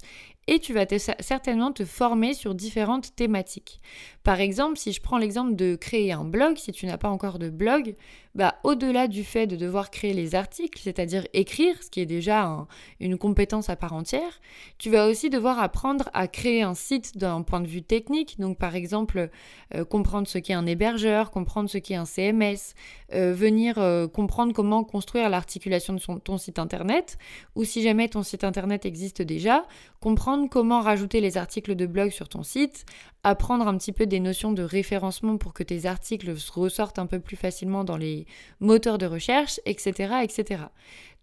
et 0.47 0.59
tu 0.59 0.73
vas 0.73 0.85
certainement 1.19 1.71
te 1.71 1.85
former 1.85 2.33
sur 2.33 2.55
différentes 2.55 3.15
thématiques. 3.15 3.79
Par 4.23 4.39
exemple, 4.39 4.77
si 4.77 4.91
je 4.91 5.01
prends 5.01 5.17
l'exemple 5.17 5.55
de 5.55 5.75
créer 5.75 6.11
un 6.11 6.25
blog, 6.25 6.57
si 6.57 6.71
tu 6.71 6.85
n'as 6.85 6.97
pas 6.97 7.09
encore 7.09 7.39
de 7.39 7.49
blog, 7.49 7.95
bah, 8.33 8.55
au-delà 8.63 9.07
du 9.07 9.23
fait 9.23 9.45
de 9.45 9.55
devoir 9.55 9.91
créer 9.91 10.13
les 10.13 10.35
articles, 10.35 10.79
c'est-à-dire 10.81 11.27
écrire, 11.33 11.81
ce 11.83 11.89
qui 11.89 11.99
est 11.99 12.05
déjà 12.05 12.65
une 12.99 13.17
compétence 13.17 13.69
à 13.69 13.75
part 13.75 13.93
entière, 13.93 14.39
tu 14.77 14.89
vas 14.89 15.07
aussi 15.07 15.29
devoir 15.29 15.59
apprendre 15.59 16.09
à 16.13 16.27
créer 16.27 16.61
un 16.61 16.75
site 16.75 17.17
d'un 17.17 17.41
point 17.41 17.61
de 17.61 17.67
vue 17.67 17.83
technique, 17.83 18.39
donc 18.39 18.57
par 18.57 18.75
exemple 18.75 19.29
euh, 19.75 19.85
comprendre 19.85 20.27
ce 20.27 20.37
qu'est 20.37 20.53
un 20.53 20.65
hébergeur, 20.65 21.31
comprendre 21.31 21.69
ce 21.69 21.77
qu'est 21.77 21.95
un 21.95 22.05
CMS, 22.05 22.73
euh, 23.13 23.33
venir 23.33 23.77
euh, 23.77 24.07
comprendre 24.07 24.53
comment 24.53 24.83
construire 24.83 25.29
l'articulation 25.29 25.93
de 25.93 26.19
ton 26.19 26.37
site 26.37 26.59
internet, 26.59 27.17
ou 27.55 27.63
si 27.63 27.81
jamais 27.81 28.07
ton 28.07 28.23
site 28.23 28.43
internet 28.43 28.85
existe 28.85 29.21
déjà, 29.21 29.65
comprendre 29.99 30.49
comment 30.49 30.81
rajouter 30.81 31.21
les 31.21 31.37
articles 31.37 31.75
de 31.75 31.85
blog 31.85 32.11
sur 32.11 32.29
ton 32.29 32.43
site, 32.43 32.85
apprendre 33.23 33.67
un 33.67 33.77
petit 33.77 33.91
peu 33.91 34.05
des 34.05 34.19
notions 34.19 34.51
de 34.51 34.63
référencement 34.63 35.37
pour 35.37 35.53
que 35.53 35.63
tes 35.63 35.85
articles 35.85 36.33
ressortent 36.53 36.99
un 36.99 37.05
peu 37.05 37.19
plus 37.19 37.37
facilement 37.37 37.83
dans 37.83 37.97
les 37.97 38.25
moteurs 38.59 38.97
de 38.97 39.05
recherche, 39.05 39.59
etc. 39.65 40.15
etc. 40.23 40.63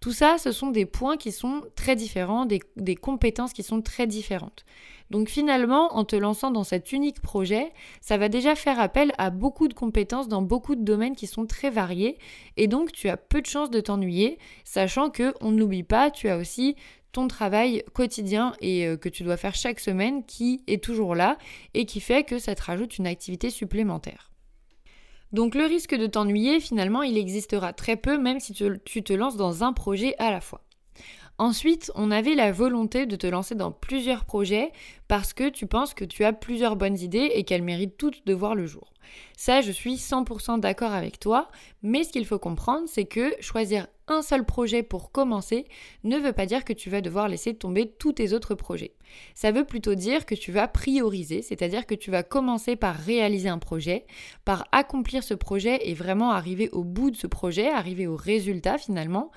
Tout 0.01 0.13
ça, 0.13 0.39
ce 0.39 0.53
sont 0.53 0.71
des 0.71 0.87
points 0.87 1.17
qui 1.17 1.33
sont 1.33 1.63
très 1.75 1.97
différents, 1.97 2.47
des, 2.47 2.95
compétences 2.95 3.53
qui 3.53 3.65
sont 3.65 3.83
très 3.83 4.07
différentes. 4.07 4.65
Donc 5.11 5.29
finalement, 5.29 5.97
en 5.97 6.05
te 6.05 6.15
lançant 6.15 6.53
dans 6.53 6.63
cet 6.63 6.93
unique 6.93 7.21
projet, 7.21 7.73
ça 8.01 8.17
va 8.17 8.29
déjà 8.29 8.55
faire 8.55 8.79
appel 8.79 9.13
à 9.19 9.31
beaucoup 9.31 9.67
de 9.67 9.75
compétences 9.75 10.29
dans 10.29 10.43
beaucoup 10.43 10.77
de 10.77 10.85
domaines 10.85 11.17
qui 11.17 11.27
sont 11.27 11.47
très 11.47 11.71
variés 11.71 12.19
et 12.57 12.69
donc 12.69 12.93
tu 12.93 13.09
as 13.09 13.17
peu 13.17 13.41
de 13.41 13.47
chances 13.47 13.71
de 13.71 13.81
t'ennuyer, 13.81 14.39
sachant 14.65 15.11
que 15.11 15.35
on 15.41 15.51
n'oublie 15.51 15.83
pas, 15.83 16.11
tu 16.11 16.29
as 16.29 16.37
aussi 16.37 16.77
ton 17.11 17.27
travail 17.27 17.83
quotidien 17.95 18.55
et 18.61 18.87
euh, 18.87 18.97
que 18.97 19.09
tu 19.09 19.23
dois 19.23 19.39
faire 19.39 19.55
chaque 19.55 19.81
semaine 19.81 20.25
qui 20.25 20.63
est 20.67 20.83
toujours 20.83 21.15
là 21.15 21.39
et 21.75 21.87
qui 21.87 22.01
fait 22.01 22.23
que 22.23 22.39
ça 22.39 22.55
te 22.55 22.63
rajoute 22.63 22.99
une 22.99 23.07
activité 23.07 23.51
supplémentaire. 23.51 24.31
Donc 25.33 25.55
le 25.55 25.65
risque 25.65 25.95
de 25.95 26.07
t'ennuyer, 26.07 26.61
finalement, 26.61 27.03
il 27.03 27.19
existera 27.19 27.73
très 27.73 27.97
peu 27.97 28.19
même 28.19 28.41
si 28.41 28.53
tu 28.53 29.03
te 29.03 29.13
lances 29.13 29.37
dans 29.37 29.65
un 29.65 29.73
projet 29.73 30.15
à 30.19 30.31
la 30.31 30.41
fois. 30.41 30.63
Ensuite, 31.41 31.93
on 31.95 32.11
avait 32.11 32.35
la 32.35 32.51
volonté 32.51 33.07
de 33.07 33.15
te 33.15 33.27
lancer 33.27 33.55
dans 33.55 33.71
plusieurs 33.71 34.25
projets 34.25 34.73
parce 35.07 35.33
que 35.33 35.49
tu 35.49 35.69
penses 35.69 35.95
que 35.95 36.05
tu 36.05 36.25
as 36.25 36.33
plusieurs 36.33 36.75
bonnes 36.75 36.99
idées 36.99 37.31
et 37.33 37.45
qu'elles 37.45 37.63
méritent 37.63 37.97
toutes 37.97 38.27
de 38.27 38.35
voir 38.35 38.57
le 38.57 38.67
jour. 38.67 38.93
Ça, 39.37 39.61
je 39.61 39.71
suis 39.71 39.95
100% 39.95 40.59
d'accord 40.59 40.93
avec 40.93 41.21
toi, 41.21 41.49
mais 41.83 42.03
ce 42.03 42.11
qu'il 42.11 42.27
faut 42.27 42.41
comprendre, 42.41 42.89
c'est 42.89 43.05
que 43.05 43.33
choisir 43.41 43.87
un 44.09 44.23
seul 44.23 44.45
projet 44.45 44.83
pour 44.83 45.13
commencer 45.13 45.67
ne 46.03 46.19
veut 46.19 46.33
pas 46.33 46.47
dire 46.47 46.65
que 46.65 46.73
tu 46.73 46.91
vas 46.91 47.03
devoir 47.03 47.29
laisser 47.29 47.55
tomber 47.55 47.89
tous 47.89 48.15
tes 48.15 48.33
autres 48.33 48.57
projets. 48.57 48.95
Ça 49.35 49.53
veut 49.53 49.65
plutôt 49.65 49.95
dire 49.95 50.27
que 50.27 50.35
tu 50.35 50.53
vas 50.53 50.69
prioriser, 50.69 51.43
c'est-à-dire 51.43 51.87
que 51.87 51.95
tu 51.95 52.11
vas 52.11 52.23
commencer 52.23 52.77
par 52.77 52.97
réaliser 52.97 53.49
un 53.49 53.59
projet, 53.59 54.07
par 54.45 54.67
accomplir 54.73 55.23
ce 55.23 55.35
projet 55.35 55.89
et 55.89 55.95
vraiment 55.95 56.31
arriver 56.31 56.69
au 56.71 56.85
bout 56.85 57.11
de 57.11 57.17
ce 57.17 57.27
projet, 57.27 57.69
arriver 57.69 58.07
au 58.07 58.17
résultat 58.17 58.79
finalement. 58.79 59.31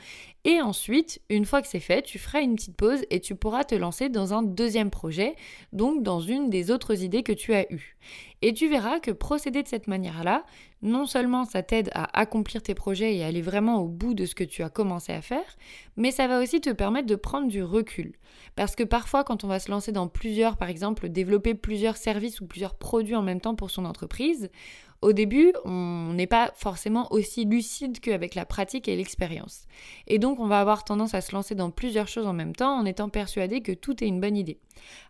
Et 0.44 0.60
ensuite, 0.60 1.22
une 1.30 1.46
fois 1.46 1.62
que 1.62 1.68
c'est 1.68 1.80
fait, 1.80 2.02
tu 2.02 2.18
feras 2.18 2.42
une 2.42 2.56
petite 2.56 2.76
pause 2.76 3.02
et 3.12 3.20
tu 3.20 3.36
pourras 3.36 3.64
te 3.64 3.76
lancer 3.76 4.10
dans 4.10 4.34
un 4.34 4.42
deuxième 4.42 4.90
projet, 4.90 5.36
donc 5.72 6.02
dans 6.02 6.20
une 6.20 6.50
des 6.50 6.72
autres 6.72 7.04
idées 7.04 7.22
que 7.22 7.32
tu 7.32 7.54
as 7.54 7.72
eues. 7.72 7.96
Et 8.42 8.54
tu 8.54 8.68
verras 8.68 9.00
que 9.00 9.12
procéder 9.12 9.62
de 9.62 9.68
cette 9.68 9.86
manière-là, 9.88 10.44
non 10.82 11.06
seulement 11.06 11.46
ça 11.46 11.62
t'aide 11.62 11.92
à 11.94 12.20
accomplir 12.20 12.64
tes 12.64 12.74
projets 12.74 13.16
et 13.16 13.24
aller 13.24 13.44
vraiment 13.44 13.82
au 13.82 13.88
bout 13.88 14.16
de 14.16 14.26
ce 14.26 14.34
que 14.34 14.44
tu 14.44 14.64
as 14.64 14.70
commencé 14.70 15.14
à 15.14 15.22
faire, 15.22 15.58
mais 15.96 16.10
ça 16.10 16.28
va 16.28 16.42
aussi 16.42 16.60
te 16.60 16.72
permettre 16.72 17.06
de 17.06 17.16
prendre 17.16 17.48
du 17.48 17.62
recul. 17.62 18.14
Parce 18.56 18.76
que 18.76 18.84
parfois, 18.84 19.24
quand 19.24 19.44
on 19.44 19.48
va 19.48 19.60
se 19.62 19.72
lancer 19.72 19.92
dans 19.92 20.08
plusieurs, 20.08 20.58
par 20.58 20.70
exemple, 20.70 21.08
développer 21.08 21.54
plusieurs 21.54 21.98
services 21.98 22.42
ou 22.42 22.48
plusieurs 22.48 22.76
produits 22.76 23.16
en 23.16 23.22
même 23.22 23.40
temps 23.40 23.56
pour 23.56 23.72
son 23.72 23.86
entreprise, 23.86 24.50
Au 25.02 25.14
début, 25.14 25.52
on 25.66 26.14
n'est 26.14 26.28
pas 26.28 26.52
forcément 26.56 27.12
aussi 27.12 27.46
lucide 27.46 28.00
qu'avec 28.00 28.36
la 28.36 28.46
pratique 28.46 28.88
et 28.88 28.96
l'expérience. 28.96 29.66
Et 30.06 30.20
donc, 30.20 30.40
on 30.40 30.46
va 30.46 30.60
avoir 30.60 30.84
tendance 30.84 31.16
à 31.16 31.22
se 31.22 31.34
lancer 31.34 31.56
dans 31.56 31.72
plusieurs 31.72 32.08
choses 32.08 32.28
en 32.28 32.34
même 32.34 32.56
temps 32.56 32.78
en 32.78 32.86
étant 32.86 33.10
persuadé 33.10 33.62
que 33.62 33.72
tout 33.72 34.04
est 34.04 34.08
une 34.08 34.22
bonne 34.22 34.38
idée. 34.38 34.60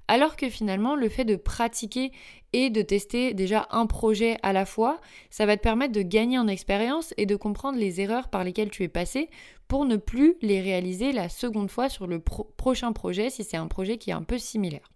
Alors 0.08 0.38
que 0.38 0.50
finalement, 0.50 0.96
le 0.96 1.10
fait 1.10 1.26
de 1.26 1.36
pratiquer 1.36 2.14
et 2.54 2.70
de 2.70 2.82
tester 2.82 3.34
déjà 3.34 3.68
un 3.70 3.86
projet 3.86 4.38
à 4.44 4.54
la 4.54 4.66
fois, 4.66 5.02
ça 5.30 5.46
va 5.46 5.58
te 5.58 5.62
permettre 5.62 5.94
de 5.94 6.04
gagner 6.04 6.40
en 6.40 6.48
expérience 6.48 7.14
et 7.18 7.26
de 7.26 7.36
comprendre 7.36 7.78
les 7.78 8.00
erreurs 8.00 8.30
par 8.30 8.46
lesquelles 8.46 8.72
tu 8.72 8.84
es 8.84 8.88
passé 8.88 9.30
pour 9.68 9.84
ne 9.84 9.98
plus 9.98 10.36
les 10.42 10.62
réaliser 10.62 11.12
la 11.12 11.28
seconde 11.28 11.70
fois 11.70 11.90
sur 11.90 12.08
le 12.08 12.20
prochain 12.20 12.94
projet 12.94 13.30
si 13.30 13.44
c'est 13.44 13.58
un 13.58 13.68
projet 13.68 13.98
qui 13.98 14.12
est 14.12 14.14
un 14.14 14.24
peu 14.24 14.38
similaire. 14.38 14.90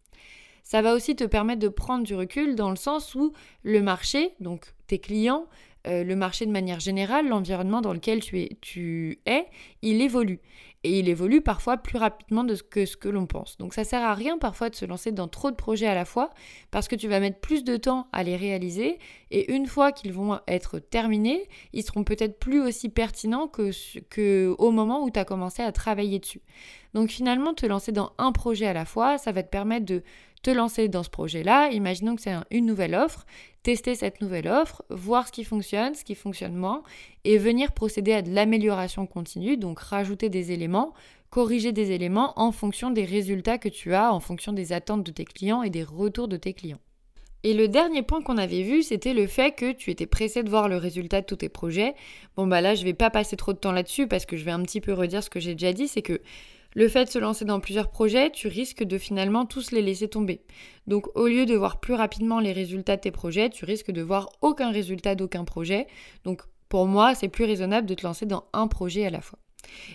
Ça 0.65 0.81
va 0.81 0.95
aussi 0.95 1.15
te 1.15 1.23
permettre 1.23 1.59
de 1.61 1.67
prendre 1.67 2.03
du 2.03 2.15
recul 2.15 2.55
dans 2.55 2.71
le 2.71 2.75
sens 2.75 3.13
où 3.13 3.33
le 3.61 3.83
marché, 3.83 4.33
donc 4.39 4.73
tes 4.87 4.97
clients, 4.97 5.45
euh, 5.85 6.03
le 6.03 6.15
marché 6.15 6.47
de 6.47 6.51
manière 6.51 6.79
générale, 6.79 7.27
l'environnement 7.27 7.81
dans 7.81 7.93
lequel 7.93 8.19
tu 8.19 9.19
es, 9.27 9.45
il 9.83 10.01
évolue 10.01 10.41
et 10.83 10.99
il 10.99 11.09
évolue 11.09 11.41
parfois 11.41 11.77
plus 11.77 11.97
rapidement 11.97 12.45
que 12.69 12.85
ce 12.85 12.97
que 12.97 13.09
l'on 13.09 13.27
pense. 13.27 13.57
Donc 13.57 13.75
ça 13.75 13.83
sert 13.83 14.01
à 14.01 14.15
rien 14.15 14.39
parfois 14.39 14.69
de 14.71 14.75
se 14.75 14.85
lancer 14.85 15.11
dans 15.11 15.27
trop 15.27 15.51
de 15.51 15.55
projets 15.55 15.87
à 15.87 15.95
la 15.95 16.05
fois 16.05 16.31
parce 16.71 16.87
que 16.87 16.95
tu 16.95 17.07
vas 17.07 17.19
mettre 17.19 17.39
plus 17.39 17.63
de 17.63 17.77
temps 17.77 18.07
à 18.11 18.23
les 18.23 18.35
réaliser 18.35 18.97
et 19.29 19.51
une 19.51 19.67
fois 19.67 19.91
qu'ils 19.91 20.13
vont 20.13 20.39
être 20.47 20.79
terminés, 20.79 21.47
ils 21.73 21.83
seront 21.83 22.03
peut-être 22.03 22.39
plus 22.39 22.61
aussi 22.61 22.89
pertinents 22.89 23.47
que, 23.47 23.69
que 24.09 24.55
au 24.57 24.71
moment 24.71 25.03
où 25.03 25.11
tu 25.11 25.19
as 25.19 25.25
commencé 25.25 25.61
à 25.61 25.71
travailler 25.71 26.17
dessus. 26.19 26.41
Donc 26.93 27.09
finalement, 27.09 27.53
te 27.53 27.65
lancer 27.65 27.91
dans 27.91 28.13
un 28.17 28.31
projet 28.31 28.67
à 28.67 28.73
la 28.73 28.85
fois, 28.85 29.17
ça 29.17 29.31
va 29.31 29.43
te 29.43 29.49
permettre 29.49 29.85
de 29.85 30.03
te 30.45 30.51
lancer 30.51 30.87
dans 30.89 31.01
ce 31.01 31.09
projet-là. 31.09 31.71
Imaginons 31.71 32.15
que 32.15 32.21
c'est 32.21 32.35
une 32.51 32.67
nouvelle 32.67 32.93
offre, 32.93 33.25
tester 33.63 33.95
cette 33.95 34.21
nouvelle 34.21 34.47
offre, 34.47 34.83
voir 34.91 35.27
ce 35.27 35.31
qui 35.31 35.43
fonctionne, 35.43 35.95
ce 35.95 36.03
qui 36.03 36.13
fonctionne 36.13 36.53
moins, 36.53 36.83
et 37.23 37.39
venir 37.39 37.71
procéder 37.71 38.13
à 38.13 38.21
de 38.21 38.29
l'amélioration 38.29 39.07
continue, 39.07 39.57
donc 39.57 39.79
rajouter 39.79 40.29
des 40.29 40.51
éléments, 40.51 40.93
corriger 41.31 41.71
des 41.71 41.91
éléments 41.93 42.33
en 42.39 42.51
fonction 42.51 42.91
des 42.91 43.05
résultats 43.05 43.57
que 43.57 43.69
tu 43.69 43.95
as, 43.95 44.13
en 44.13 44.19
fonction 44.19 44.53
des 44.53 44.71
attentes 44.71 45.03
de 45.03 45.11
tes 45.11 45.25
clients 45.25 45.63
et 45.63 45.71
des 45.71 45.83
retours 45.83 46.27
de 46.27 46.37
tes 46.37 46.53
clients. 46.53 46.79
Et 47.41 47.55
le 47.55 47.67
dernier 47.67 48.03
point 48.03 48.21
qu'on 48.21 48.37
avait 48.37 48.61
vu, 48.61 48.83
c'était 48.83 49.13
le 49.15 49.25
fait 49.25 49.51
que 49.51 49.71
tu 49.71 49.89
étais 49.89 50.05
pressé 50.05 50.43
de 50.43 50.49
voir 50.49 50.69
le 50.69 50.77
résultat 50.77 51.21
de 51.21 51.25
tous 51.25 51.37
tes 51.37 51.49
projets. 51.49 51.95
Bon 52.37 52.45
bah 52.45 52.61
là, 52.61 52.75
je 52.75 52.83
vais 52.83 52.93
pas 52.93 53.09
passer 53.09 53.35
trop 53.35 53.53
de 53.53 53.57
temps 53.57 53.71
là-dessus 53.71 54.07
parce 54.07 54.27
que 54.27 54.37
je 54.37 54.45
vais 54.45 54.51
un 54.51 54.61
petit 54.61 54.81
peu 54.81 54.93
redire 54.93 55.23
ce 55.23 55.29
que 55.31 55.39
j'ai 55.39 55.53
déjà 55.55 55.73
dit, 55.73 55.87
c'est 55.87 56.03
que 56.03 56.21
le 56.75 56.89
fait 56.89 57.05
de 57.05 57.09
se 57.09 57.19
lancer 57.19 57.45
dans 57.45 57.59
plusieurs 57.61 57.89
projets, 57.89 58.29
tu 58.29 58.47
risques 58.47 58.83
de 58.83 58.97
finalement 58.97 59.45
tous 59.45 59.71
les 59.71 59.81
laisser 59.81 60.09
tomber. 60.09 60.41
Donc 60.87 61.07
au 61.15 61.27
lieu 61.27 61.45
de 61.45 61.55
voir 61.55 61.79
plus 61.79 61.93
rapidement 61.93 62.39
les 62.39 62.51
résultats 62.51 62.97
de 62.97 63.01
tes 63.01 63.11
projets, 63.11 63.49
tu 63.49 63.65
risques 63.65 63.91
de 63.91 64.01
voir 64.01 64.29
aucun 64.41 64.71
résultat 64.71 65.15
d'aucun 65.15 65.45
projet. 65.45 65.87
Donc 66.25 66.41
pour 66.67 66.85
moi, 66.85 67.15
c'est 67.15 67.29
plus 67.29 67.45
raisonnable 67.45 67.87
de 67.87 67.93
te 67.93 68.05
lancer 68.05 68.25
dans 68.25 68.49
un 68.51 68.67
projet 68.67 69.05
à 69.05 69.09
la 69.09 69.21
fois. 69.21 69.39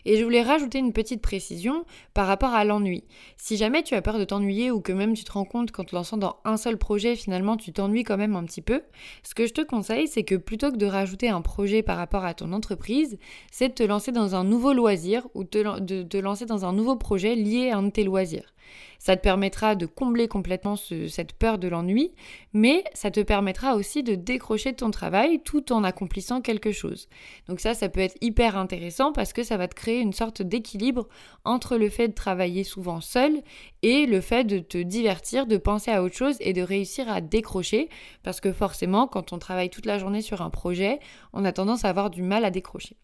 Et 0.05 0.17
je 0.17 0.25
voulais 0.25 0.43
rajouter 0.43 0.79
une 0.79 0.93
petite 0.93 1.23
précision 1.23 1.85
par 2.15 2.27
rapport 2.27 2.55
à 2.55 2.65
l'ennui. 2.65 3.05
Si 3.37 3.57
jamais 3.57 3.83
tu 3.83 3.95
as 3.95 4.03
peur 4.03 4.19
de 4.19 4.25
t'ennuyer 4.25 4.71
ou 4.71 4.81
que 4.81 4.93
même 4.93 5.15
tu 5.15 5.25
te 5.25 5.33
rends 5.33 5.45
compte 5.45 5.71
qu'en 5.71 5.85
te 5.85 5.95
lançant 5.95 6.17
dans 6.17 6.37
un 6.45 6.57
seul 6.57 6.77
projet, 6.77 7.17
finalement 7.17 7.57
tu 7.57 7.73
t'ennuies 7.73 8.05
quand 8.05 8.17
même 8.17 8.37
un 8.37 8.45
petit 8.45 8.62
peu, 8.62 8.83
ce 9.23 9.35
que 9.35 9.47
je 9.47 9.53
te 9.53 9.61
conseille, 9.61 10.09
c'est 10.09 10.25
que 10.25 10.35
plutôt 10.35 10.71
que 10.71 10.77
de 10.77 10.87
rajouter 10.87 11.29
un 11.29 11.41
projet 11.41 11.83
par 11.83 11.97
rapport 11.97 12.25
à 12.25 12.35
ton 12.35 12.53
entreprise, 12.53 13.19
c'est 13.50 13.69
de 13.69 13.75
te 13.75 13.83
lancer 13.83 14.12
dans 14.12 14.35
un 14.35 14.45
nouveau 14.45 14.73
loisir 14.73 15.27
ou 15.35 15.45
de 15.45 16.03
te 16.03 16.17
lancer 16.19 16.47
dans 16.47 16.65
un 16.65 16.73
nouveau 16.73 16.97
projet 16.97 17.35
lié 17.35 17.71
à 17.71 17.79
un 17.79 17.83
de 17.85 17.91
tes 17.91 18.05
loisirs. 18.05 18.55
Ça 18.99 19.17
te 19.17 19.23
permettra 19.23 19.75
de 19.75 19.87
combler 19.87 20.29
complètement 20.29 20.77
cette 20.77 21.33
peur 21.33 21.59
de 21.59 21.69
l'ennui, 21.69 22.12
mais 22.53 22.85
ça 22.95 23.11
te 23.11 23.21
permettra 23.21 23.75
aussi 23.75 24.03
de 24.03 24.15
décrocher 24.15 24.75
ton 24.75 24.91
travail 24.91 25.41
tout 25.43 25.73
en 25.73 25.85
accomplissant 25.85 26.41
quelque 26.41 26.73
chose. 26.73 27.09
Donc 27.49 27.61
ça, 27.61 27.75
ça 27.75 27.89
peut 27.89 28.00
être 28.00 28.17
hyper 28.21 28.57
intéressant 28.57 29.12
parce 29.12 29.33
que 29.33 29.43
ça 29.43 29.57
va 29.57 29.69
te 29.69 29.75
créer 29.75 30.00
une 30.00 30.12
sorte 30.12 30.43
d'équilibre 30.43 31.09
entre 31.45 31.77
le 31.77 31.89
fait 31.89 32.09
de 32.09 32.15
travailler 32.15 32.65
souvent 32.65 33.00
seul 33.00 33.41
et 33.83 34.07
le 34.07 34.21
fait 34.21 34.45
de 34.45 34.59
te 34.59 34.79
divertir, 34.79 35.47
de 35.47 35.57
penser 35.57 35.91
à 35.91 36.03
autre 36.03 36.17
chose 36.17 36.37
et 36.41 36.53
de 36.53 36.62
réussir 36.62 37.11
à 37.11 37.21
décrocher 37.21 37.89
parce 38.23 38.41
que 38.41 38.53
forcément, 38.53 39.07
quand 39.07 39.33
on 39.33 39.39
travaille 39.39 39.71
toute 39.71 39.87
la 39.87 39.99
journée 39.99 40.23
sur 40.23 40.43
un 40.43 40.50
projet, 40.50 41.00
on 41.33 41.45
a 41.45 41.53
tendance 41.53 41.85
à 41.85 41.89
avoir 41.89 42.11
du 42.11 42.23
mal 42.23 42.45
à 42.45 42.50
décrocher. 42.50 42.97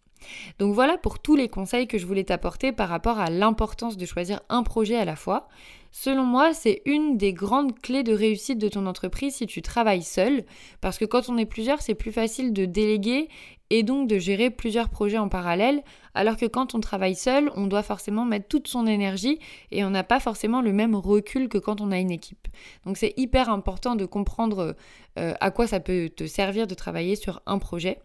Donc 0.59 0.75
voilà 0.75 0.99
pour 0.99 1.19
tous 1.19 1.37
les 1.37 1.49
conseils 1.49 1.87
que 1.87 1.99
je 1.99 2.07
voulais 2.07 2.25
t'apporter 2.25 2.73
par 2.73 2.89
rapport 2.89 3.19
à 3.19 3.31
l'importance 3.31 3.97
de 3.97 4.07
choisir 4.07 4.41
un 4.49 4.63
projet 4.63 4.97
à 4.97 5.05
la 5.05 5.17
fois. 5.17 5.49
Selon 5.91 6.25
moi, 6.25 6.53
c'est 6.53 6.83
une 6.85 7.17
des 7.17 7.33
grandes 7.33 7.79
clés 7.81 8.03
de 8.03 8.13
réussite 8.13 8.59
de 8.59 8.69
ton 8.69 8.87
entreprise 8.87 9.37
si 9.37 9.47
tu 9.47 9.63
travailles 9.63 10.03
seul, 10.03 10.45
parce 10.83 10.99
que 10.99 11.07
quand 11.07 11.31
on 11.31 11.39
est 11.39 11.47
plusieurs, 11.47 11.81
c'est 11.81 11.95
plus 11.95 12.13
facile 12.13 12.53
de 12.53 12.67
déléguer 12.67 13.29
et 13.71 13.83
donc 13.83 14.09
de 14.09 14.19
gérer 14.19 14.51
plusieurs 14.51 14.89
projets 14.89 15.19
en 15.19 15.29
parallèle, 15.29 15.83
alors 16.15 16.37
que 16.37 16.47
quand 16.47 16.75
on 16.75 16.81
travaille 16.81 17.15
seul, 17.15 17.51
on 17.57 17.67
doit 17.67 17.83
forcément 17.83 18.25
mettre 18.25 18.49
toute 18.49 18.69
son 18.69 18.87
énergie 18.87 19.39
et 19.71 19.85
on 19.85 19.91
n'a 19.91 20.05
pas 20.05 20.21
forcément 20.21 20.63
le 20.63 20.73
même 20.73 20.95
recul 20.95 21.49
que 21.49 21.59
quand 21.59 21.81
on 21.81 21.91
a 21.91 21.99
une 21.99 22.11
équipe. 22.11 22.49
Donc 22.85 22.97
c'est 22.97 23.13
hyper 23.17 23.51
important 23.51 23.97
de 23.97 24.07
comprendre 24.07 24.77
euh, 25.19 25.35
à 25.41 25.51
quoi 25.51 25.67
ça 25.67 25.81
peut 25.81 26.09
te 26.09 26.27
servir 26.27 26.67
de 26.67 26.75
travailler 26.75 27.17
sur 27.17 27.43
un 27.47 27.59
projet. 27.59 27.99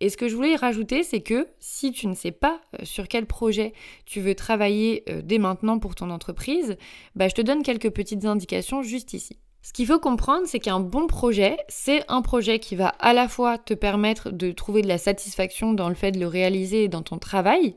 Et 0.00 0.08
ce 0.08 0.16
que 0.16 0.28
je 0.28 0.36
voulais 0.36 0.56
rajouter, 0.56 1.02
c'est 1.02 1.20
que 1.20 1.48
si 1.58 1.92
tu 1.92 2.06
ne 2.06 2.14
sais 2.14 2.32
pas 2.32 2.60
euh, 2.74 2.84
sur 2.84 3.08
quel 3.08 3.26
projet 3.26 3.72
tu 4.06 4.20
veux 4.20 4.34
travailler 4.34 5.04
euh, 5.08 5.22
dès 5.22 5.38
maintenant 5.38 5.78
pour 5.78 5.94
ton 5.94 6.10
entreprise, 6.10 6.76
bah, 7.14 7.28
je 7.28 7.34
te 7.34 7.42
donne 7.42 7.62
quelques 7.62 7.90
petites 7.90 8.24
indications 8.24 8.82
juste 8.82 9.12
ici. 9.12 9.38
Ce 9.62 9.74
qu'il 9.74 9.86
faut 9.86 9.98
comprendre, 9.98 10.46
c'est 10.46 10.58
qu'un 10.58 10.80
bon 10.80 11.06
projet, 11.06 11.58
c'est 11.68 12.02
un 12.08 12.22
projet 12.22 12.58
qui 12.58 12.76
va 12.76 12.88
à 12.88 13.12
la 13.12 13.28
fois 13.28 13.58
te 13.58 13.74
permettre 13.74 14.30
de 14.30 14.52
trouver 14.52 14.80
de 14.80 14.88
la 14.88 14.96
satisfaction 14.96 15.74
dans 15.74 15.90
le 15.90 15.94
fait 15.94 16.12
de 16.12 16.18
le 16.18 16.26
réaliser 16.26 16.88
dans 16.88 17.02
ton 17.02 17.18
travail, 17.18 17.76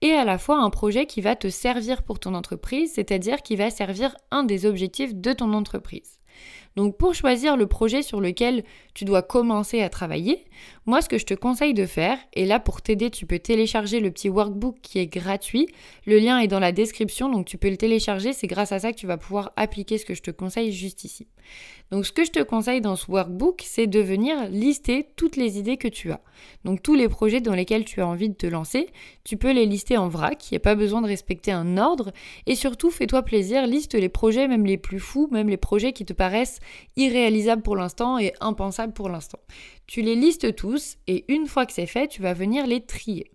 et 0.00 0.12
à 0.12 0.24
la 0.24 0.38
fois 0.38 0.58
un 0.58 0.70
projet 0.70 1.06
qui 1.06 1.20
va 1.20 1.34
te 1.34 1.48
servir 1.48 2.04
pour 2.04 2.20
ton 2.20 2.34
entreprise, 2.34 2.92
c'est-à-dire 2.94 3.42
qui 3.42 3.56
va 3.56 3.70
servir 3.70 4.14
un 4.30 4.44
des 4.44 4.64
objectifs 4.64 5.12
de 5.12 5.32
ton 5.32 5.52
entreprise. 5.54 6.20
Donc 6.76 6.96
pour 6.96 7.14
choisir 7.14 7.56
le 7.56 7.66
projet 7.66 8.02
sur 8.02 8.20
lequel 8.20 8.64
tu 8.94 9.04
dois 9.04 9.22
commencer 9.22 9.80
à 9.80 9.88
travailler, 9.88 10.44
moi 10.86 11.02
ce 11.02 11.08
que 11.08 11.18
je 11.18 11.26
te 11.26 11.34
conseille 11.34 11.74
de 11.74 11.86
faire, 11.86 12.18
et 12.32 12.46
là 12.46 12.58
pour 12.58 12.82
t'aider 12.82 13.10
tu 13.10 13.26
peux 13.26 13.38
télécharger 13.38 14.00
le 14.00 14.10
petit 14.10 14.28
workbook 14.28 14.76
qui 14.82 14.98
est 14.98 15.06
gratuit, 15.06 15.68
le 16.06 16.18
lien 16.18 16.38
est 16.40 16.48
dans 16.48 16.60
la 16.60 16.72
description 16.72 17.28
donc 17.28 17.46
tu 17.46 17.58
peux 17.58 17.70
le 17.70 17.76
télécharger, 17.76 18.32
c'est 18.32 18.46
grâce 18.48 18.72
à 18.72 18.80
ça 18.80 18.92
que 18.92 18.98
tu 18.98 19.06
vas 19.06 19.16
pouvoir 19.16 19.52
appliquer 19.56 19.98
ce 19.98 20.04
que 20.04 20.14
je 20.14 20.22
te 20.22 20.30
conseille 20.30 20.72
juste 20.72 21.04
ici. 21.04 21.28
Donc 21.90 22.06
ce 22.06 22.12
que 22.12 22.24
je 22.24 22.30
te 22.30 22.42
conseille 22.42 22.80
dans 22.80 22.96
ce 22.96 23.10
workbook, 23.10 23.62
c'est 23.64 23.86
de 23.86 24.00
venir 24.00 24.48
lister 24.48 25.06
toutes 25.16 25.36
les 25.36 25.58
idées 25.58 25.76
que 25.76 25.88
tu 25.88 26.10
as. 26.10 26.20
Donc 26.64 26.82
tous 26.82 26.94
les 26.94 27.08
projets 27.08 27.40
dans 27.40 27.54
lesquels 27.54 27.84
tu 27.84 28.00
as 28.00 28.06
envie 28.06 28.28
de 28.28 28.34
te 28.34 28.46
lancer, 28.46 28.88
tu 29.22 29.36
peux 29.36 29.52
les 29.52 29.66
lister 29.66 29.96
en 29.96 30.08
vrac, 30.08 30.50
il 30.50 30.54
n'y 30.54 30.56
a 30.56 30.60
pas 30.60 30.74
besoin 30.74 31.02
de 31.02 31.06
respecter 31.06 31.52
un 31.52 31.76
ordre, 31.76 32.12
et 32.46 32.54
surtout 32.54 32.90
fais-toi 32.90 33.22
plaisir, 33.22 33.66
liste 33.66 33.94
les 33.94 34.08
projets 34.08 34.48
même 34.48 34.66
les 34.66 34.78
plus 34.78 34.98
fous, 34.98 35.28
même 35.30 35.48
les 35.48 35.56
projets 35.56 35.92
qui 35.92 36.04
te 36.04 36.12
paraissent 36.12 36.58
irréalisables 36.96 37.62
pour 37.62 37.76
l'instant 37.76 38.18
et 38.18 38.32
impensables 38.40 38.92
pour 38.92 39.08
l'instant. 39.08 39.38
Tu 39.86 40.02
les 40.02 40.16
listes 40.16 40.56
tous 40.56 40.96
et 41.06 41.24
une 41.28 41.46
fois 41.46 41.66
que 41.66 41.72
c'est 41.72 41.86
fait, 41.86 42.08
tu 42.08 42.22
vas 42.22 42.32
venir 42.32 42.66
les 42.66 42.80
trier. 42.80 43.30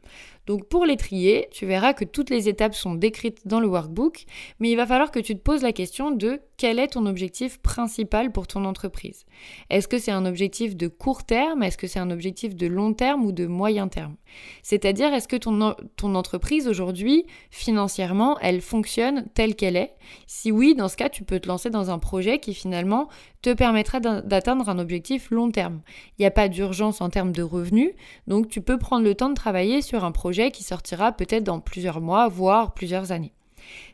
Donc 0.50 0.68
pour 0.68 0.84
les 0.84 0.98
trier, 0.98 1.48
tu 1.51 1.68
verras 1.68 1.94
que 1.94 2.03
toutes 2.03 2.32
les 2.32 2.50
étapes 2.50 2.74
sont 2.74 2.96
décrites 2.96 3.46
dans 3.46 3.60
le 3.60 3.68
workbook, 3.68 4.25
mais 4.60 4.72
il 4.72 4.75
va 4.75 4.88
falloir 4.88 5.12
que 5.12 5.20
tu 5.20 5.36
te 5.36 5.39
poses 5.39 5.62
la 5.62 5.74
question 5.74 6.10
de 6.10 6.41
quel 6.58 6.79
est 6.79 6.88
ton 6.88 7.06
objectif 7.06 7.60
principal 7.60 8.32
pour 8.32 8.48
ton 8.48 8.65
entreprise. 8.65 9.27
Est-ce 9.70 9.88
que 9.88 10.00
c'est 10.00 10.10
un 10.10 10.25
objectif 10.25 10.75
de 10.75 10.88
court 10.88 11.24
terme? 11.24 11.62
Est-ce 11.62 11.77
que 11.77 11.86
c'est 11.86 12.00
un 12.00 12.10
objectif 12.10 12.56
de 12.56 12.65
long 12.65 12.94
terme 12.94 13.25
ou 13.25 13.32
de 13.32 13.46
moyen 13.46 13.89
terme? 13.89 14.15
C'est-à-dire, 14.63 15.13
est-ce 15.13 15.27
que 15.27 15.36
ton, 15.36 16.15
entreprise 16.15 16.68
aujourd'hui, 16.68 17.27
financièrement, 17.51 18.39
elle 18.41 18.62
fonctionne 18.62 19.27
telle 19.36 19.56
qu'elle 19.56 19.77
est? 19.77 19.94
Si 20.25 20.51
oui, 20.51 20.74
dans 20.74 20.88
ce 20.88 20.98
cas, 20.98 21.10
tu 21.10 21.24
peux 21.24 21.39
te 21.39 21.48
lancer 21.48 21.70
dans 21.70 21.91
un 21.91 22.00
projet 22.00 22.39
qui 22.39 22.56
finalement 22.56 23.08
te 23.41 23.53
permettra 23.53 24.00
d'atteindre 24.00 24.69
un 24.69 24.79
objectif 24.79 25.31
long 25.31 25.51
terme. 25.51 25.81
Il 26.17 26.22
n'y 26.22 26.25
a 26.25 26.31
pas 26.31 26.50
d'urgence 26.50 27.01
en 27.01 27.10
termes 27.10 27.31
de 27.31 27.43
revenus, 27.43 27.91
donc 28.27 28.50
tu 28.50 28.62
peux 28.62 28.77
prendre 28.77 29.05
le 29.05 29.15
temps 29.15 29.29
de 29.29 29.36
travailler 29.36 29.81
sur 29.81 30.03
un 30.03 30.12
projet 30.12 30.51
qui 30.51 30.63
sortira 30.63 31.12
peut-être 31.12 31.43
dans 31.43 31.60
plusieurs 31.60 32.01
mois, 32.01 32.27
voire 32.27 32.74
plusieurs 32.74 33.12
années. 33.12 33.34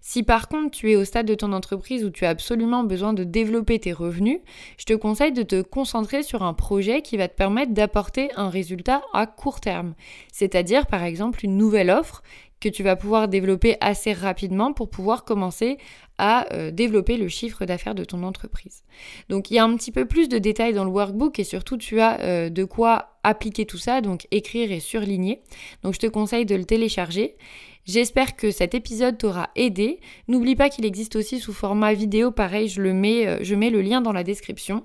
Si 0.02 0.24
par 0.24 0.48
contre 0.48 0.72
tu 0.72 0.92
es 0.92 0.96
au 0.96 1.06
stade 1.06 1.26
de 1.26 1.36
ton 1.36 1.54
entreprise 1.54 2.04
où 2.04 2.10
tu 2.10 2.26
as 2.26 2.30
absolument 2.30 2.84
besoin 2.84 3.14
de 3.14 3.24
développer 3.24 3.80
tes 3.80 3.94
revenus, 3.94 4.40
je 4.78 4.86
te 4.86 4.94
conseille 4.94 5.32
de 5.32 5.44
te 5.44 5.62
concentrer 5.62 6.24
sur 6.24 6.44
un 6.44 6.54
projet 6.54 7.02
qui 7.02 7.18
va 7.18 7.28
te 7.28 7.36
permettre 7.36 7.74
d'apporter 7.74 8.30
un 8.36 8.50
résultat 8.50 9.02
à 9.14 9.26
court 9.28 9.60
terme. 9.60 9.96
C'est-à-dire 10.32 10.88
par 10.88 11.04
exemple 11.04 11.44
une 11.44 11.58
nouvelle 11.58 11.90
offre 11.90 12.22
que 12.60 12.70
tu 12.70 12.84
vas 12.84 12.96
pouvoir 12.96 13.28
développer 13.28 13.78
assez 13.80 14.14
rapidement 14.14 14.74
pour 14.74 14.90
pouvoir 14.90 15.24
commencer 15.24 15.78
à 16.18 16.52
euh, 16.54 16.72
développer 16.72 17.18
le 17.18 17.28
chiffre 17.28 17.66
d'affaires 17.66 17.96
de 17.96 18.06
ton 18.06 18.24
entreprise. 18.24 18.84
Donc 19.30 19.52
il 19.52 19.56
y 19.56 19.60
a 19.60 19.64
un 19.64 19.76
petit 19.76 19.92
peu 19.92 20.06
plus 20.06 20.30
de 20.30 20.38
détails 20.38 20.74
dans 20.74 20.86
le 20.86 20.90
workbook 20.90 21.38
et 21.40 21.44
surtout 21.44 21.78
tu 21.78 22.00
as 22.00 22.20
euh, 22.22 22.50
de 22.50 22.64
quoi 22.64 23.20
appliquer 23.24 23.66
tout 23.66 23.78
ça, 23.78 24.02
donc 24.02 24.28
écrire 24.32 24.72
et 24.72 24.80
surligner. 24.80 25.42
Donc 25.84 25.94
je 25.94 26.00
te 26.00 26.08
conseille 26.08 26.46
de 26.46 26.56
le 26.56 26.66
télécharger. 26.66 27.36
J'espère 27.86 28.36
que 28.36 28.52
cet 28.52 28.74
épisode 28.74 29.18
t'aura 29.18 29.50
aidé. 29.56 30.00
N'oublie 30.28 30.56
pas 30.56 30.70
qu'il 30.70 30.86
existe 30.86 31.16
aussi 31.16 31.40
sous 31.40 31.54
format 31.54 31.94
vidéo, 31.94 32.32
pareil, 32.32 32.68
je 32.68 32.82
le 32.82 32.94
mets, 32.94 33.28
euh, 33.28 33.38
je 33.42 33.56
mets 33.56 33.70
le 33.70 33.82
lien 33.82 34.02
dans 34.02 34.12
la 34.12 34.24
description. 34.24 34.84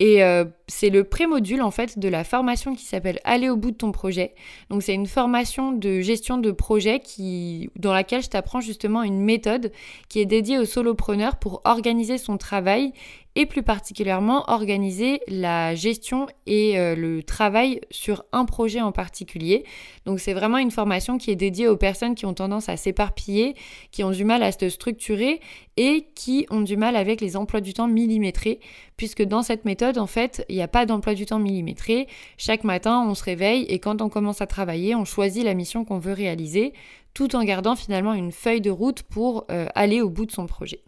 Et 0.00 0.20
c'est 0.66 0.90
le 0.90 1.04
pré-module 1.04 1.62
en 1.62 1.70
fait 1.70 1.96
de 2.00 2.08
la 2.08 2.24
formation 2.24 2.74
qui 2.74 2.84
s'appelle 2.86 3.20
Aller 3.22 3.48
au 3.48 3.56
bout 3.56 3.70
de 3.70 3.76
ton 3.76 3.92
projet. 3.92 4.34
Donc 4.68 4.82
c'est 4.82 4.94
une 4.94 5.06
formation 5.06 5.70
de 5.70 6.00
gestion 6.00 6.38
de 6.38 6.50
projet 6.50 6.98
qui, 6.98 7.70
dans 7.76 7.92
laquelle 7.92 8.20
je 8.20 8.28
t'apprends 8.28 8.60
justement 8.60 9.04
une 9.04 9.20
méthode 9.20 9.70
qui 10.08 10.18
est 10.18 10.26
dédiée 10.26 10.58
aux 10.58 10.64
solopreneurs 10.64 11.36
pour 11.36 11.62
organiser 11.64 12.18
son 12.18 12.36
travail 12.36 12.92
et 13.34 13.46
plus 13.46 13.62
particulièrement 13.62 14.44
organiser 14.48 15.20
la 15.26 15.74
gestion 15.74 16.26
et 16.46 16.78
euh, 16.78 16.94
le 16.94 17.22
travail 17.22 17.80
sur 17.90 18.24
un 18.32 18.44
projet 18.44 18.80
en 18.80 18.92
particulier. 18.92 19.64
Donc 20.04 20.20
c'est 20.20 20.34
vraiment 20.34 20.58
une 20.58 20.70
formation 20.70 21.18
qui 21.18 21.30
est 21.30 21.36
dédiée 21.36 21.68
aux 21.68 21.76
personnes 21.76 22.14
qui 22.14 22.26
ont 22.26 22.34
tendance 22.34 22.68
à 22.68 22.76
s'éparpiller, 22.76 23.54
qui 23.90 24.04
ont 24.04 24.10
du 24.10 24.24
mal 24.24 24.42
à 24.42 24.52
se 24.52 24.68
structurer 24.68 25.40
et 25.76 26.08
qui 26.14 26.46
ont 26.50 26.60
du 26.60 26.76
mal 26.76 26.96
avec 26.96 27.20
les 27.20 27.36
emplois 27.36 27.60
du 27.60 27.72
temps 27.72 27.88
millimétrés, 27.88 28.60
puisque 28.96 29.22
dans 29.22 29.42
cette 29.42 29.64
méthode, 29.64 29.98
en 29.98 30.06
fait, 30.06 30.44
il 30.48 30.56
n'y 30.56 30.62
a 30.62 30.68
pas 30.68 30.86
d'emploi 30.86 31.14
du 31.14 31.26
temps 31.26 31.38
millimétré. 31.38 32.08
Chaque 32.36 32.64
matin, 32.64 33.04
on 33.08 33.14
se 33.14 33.24
réveille 33.24 33.64
et 33.64 33.78
quand 33.78 34.02
on 34.02 34.08
commence 34.08 34.40
à 34.40 34.46
travailler, 34.46 34.94
on 34.94 35.04
choisit 35.04 35.44
la 35.44 35.54
mission 35.54 35.84
qu'on 35.84 35.98
veut 35.98 36.12
réaliser 36.12 36.72
tout 37.14 37.36
en 37.36 37.44
gardant 37.44 37.76
finalement 37.76 38.14
une 38.14 38.32
feuille 38.32 38.60
de 38.60 38.70
route 38.70 39.02
pour 39.02 39.44
euh, 39.50 39.66
aller 39.74 40.00
au 40.00 40.08
bout 40.08 40.26
de 40.26 40.32
son 40.32 40.46
projet. 40.46 40.80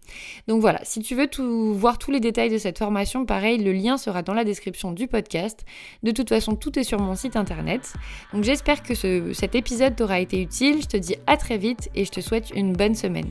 Donc 0.49 0.61
voilà, 0.61 0.81
si 0.83 1.01
tu 1.01 1.15
veux 1.15 1.29
voir 1.73 1.99
tous 1.99 2.11
les 2.11 2.21
détails 2.21 2.51
de 2.51 2.59
cette 2.59 2.79
formation, 2.79 3.27
pareil, 3.27 3.59
le 3.59 3.73
lien 3.73 3.99
sera 3.99 4.23
dans 4.23 4.35
la 4.35 4.45
description 4.45 4.93
du 4.93 5.07
podcast. 5.07 5.65
De 6.03 6.11
toute 6.13 6.31
façon, 6.31 6.57
tout 6.57 6.79
est 6.79 6.85
sur 6.85 7.01
mon 7.01 7.15
site 7.15 7.37
internet. 7.37 7.93
Donc 8.33 8.45
j'espère 8.45 8.83
que 8.83 8.95
cet 9.35 9.55
épisode 9.55 9.97
t'aura 9.97 10.21
été 10.21 10.41
utile. 10.41 10.81
Je 10.83 10.87
te 10.87 10.97
dis 10.97 11.17
à 11.27 11.37
très 11.37 11.59
vite 11.59 11.91
et 11.95 12.05
je 12.05 12.11
te 12.11 12.21
souhaite 12.21 12.51
une 12.55 12.73
bonne 12.73 12.95
semaine. 12.95 13.31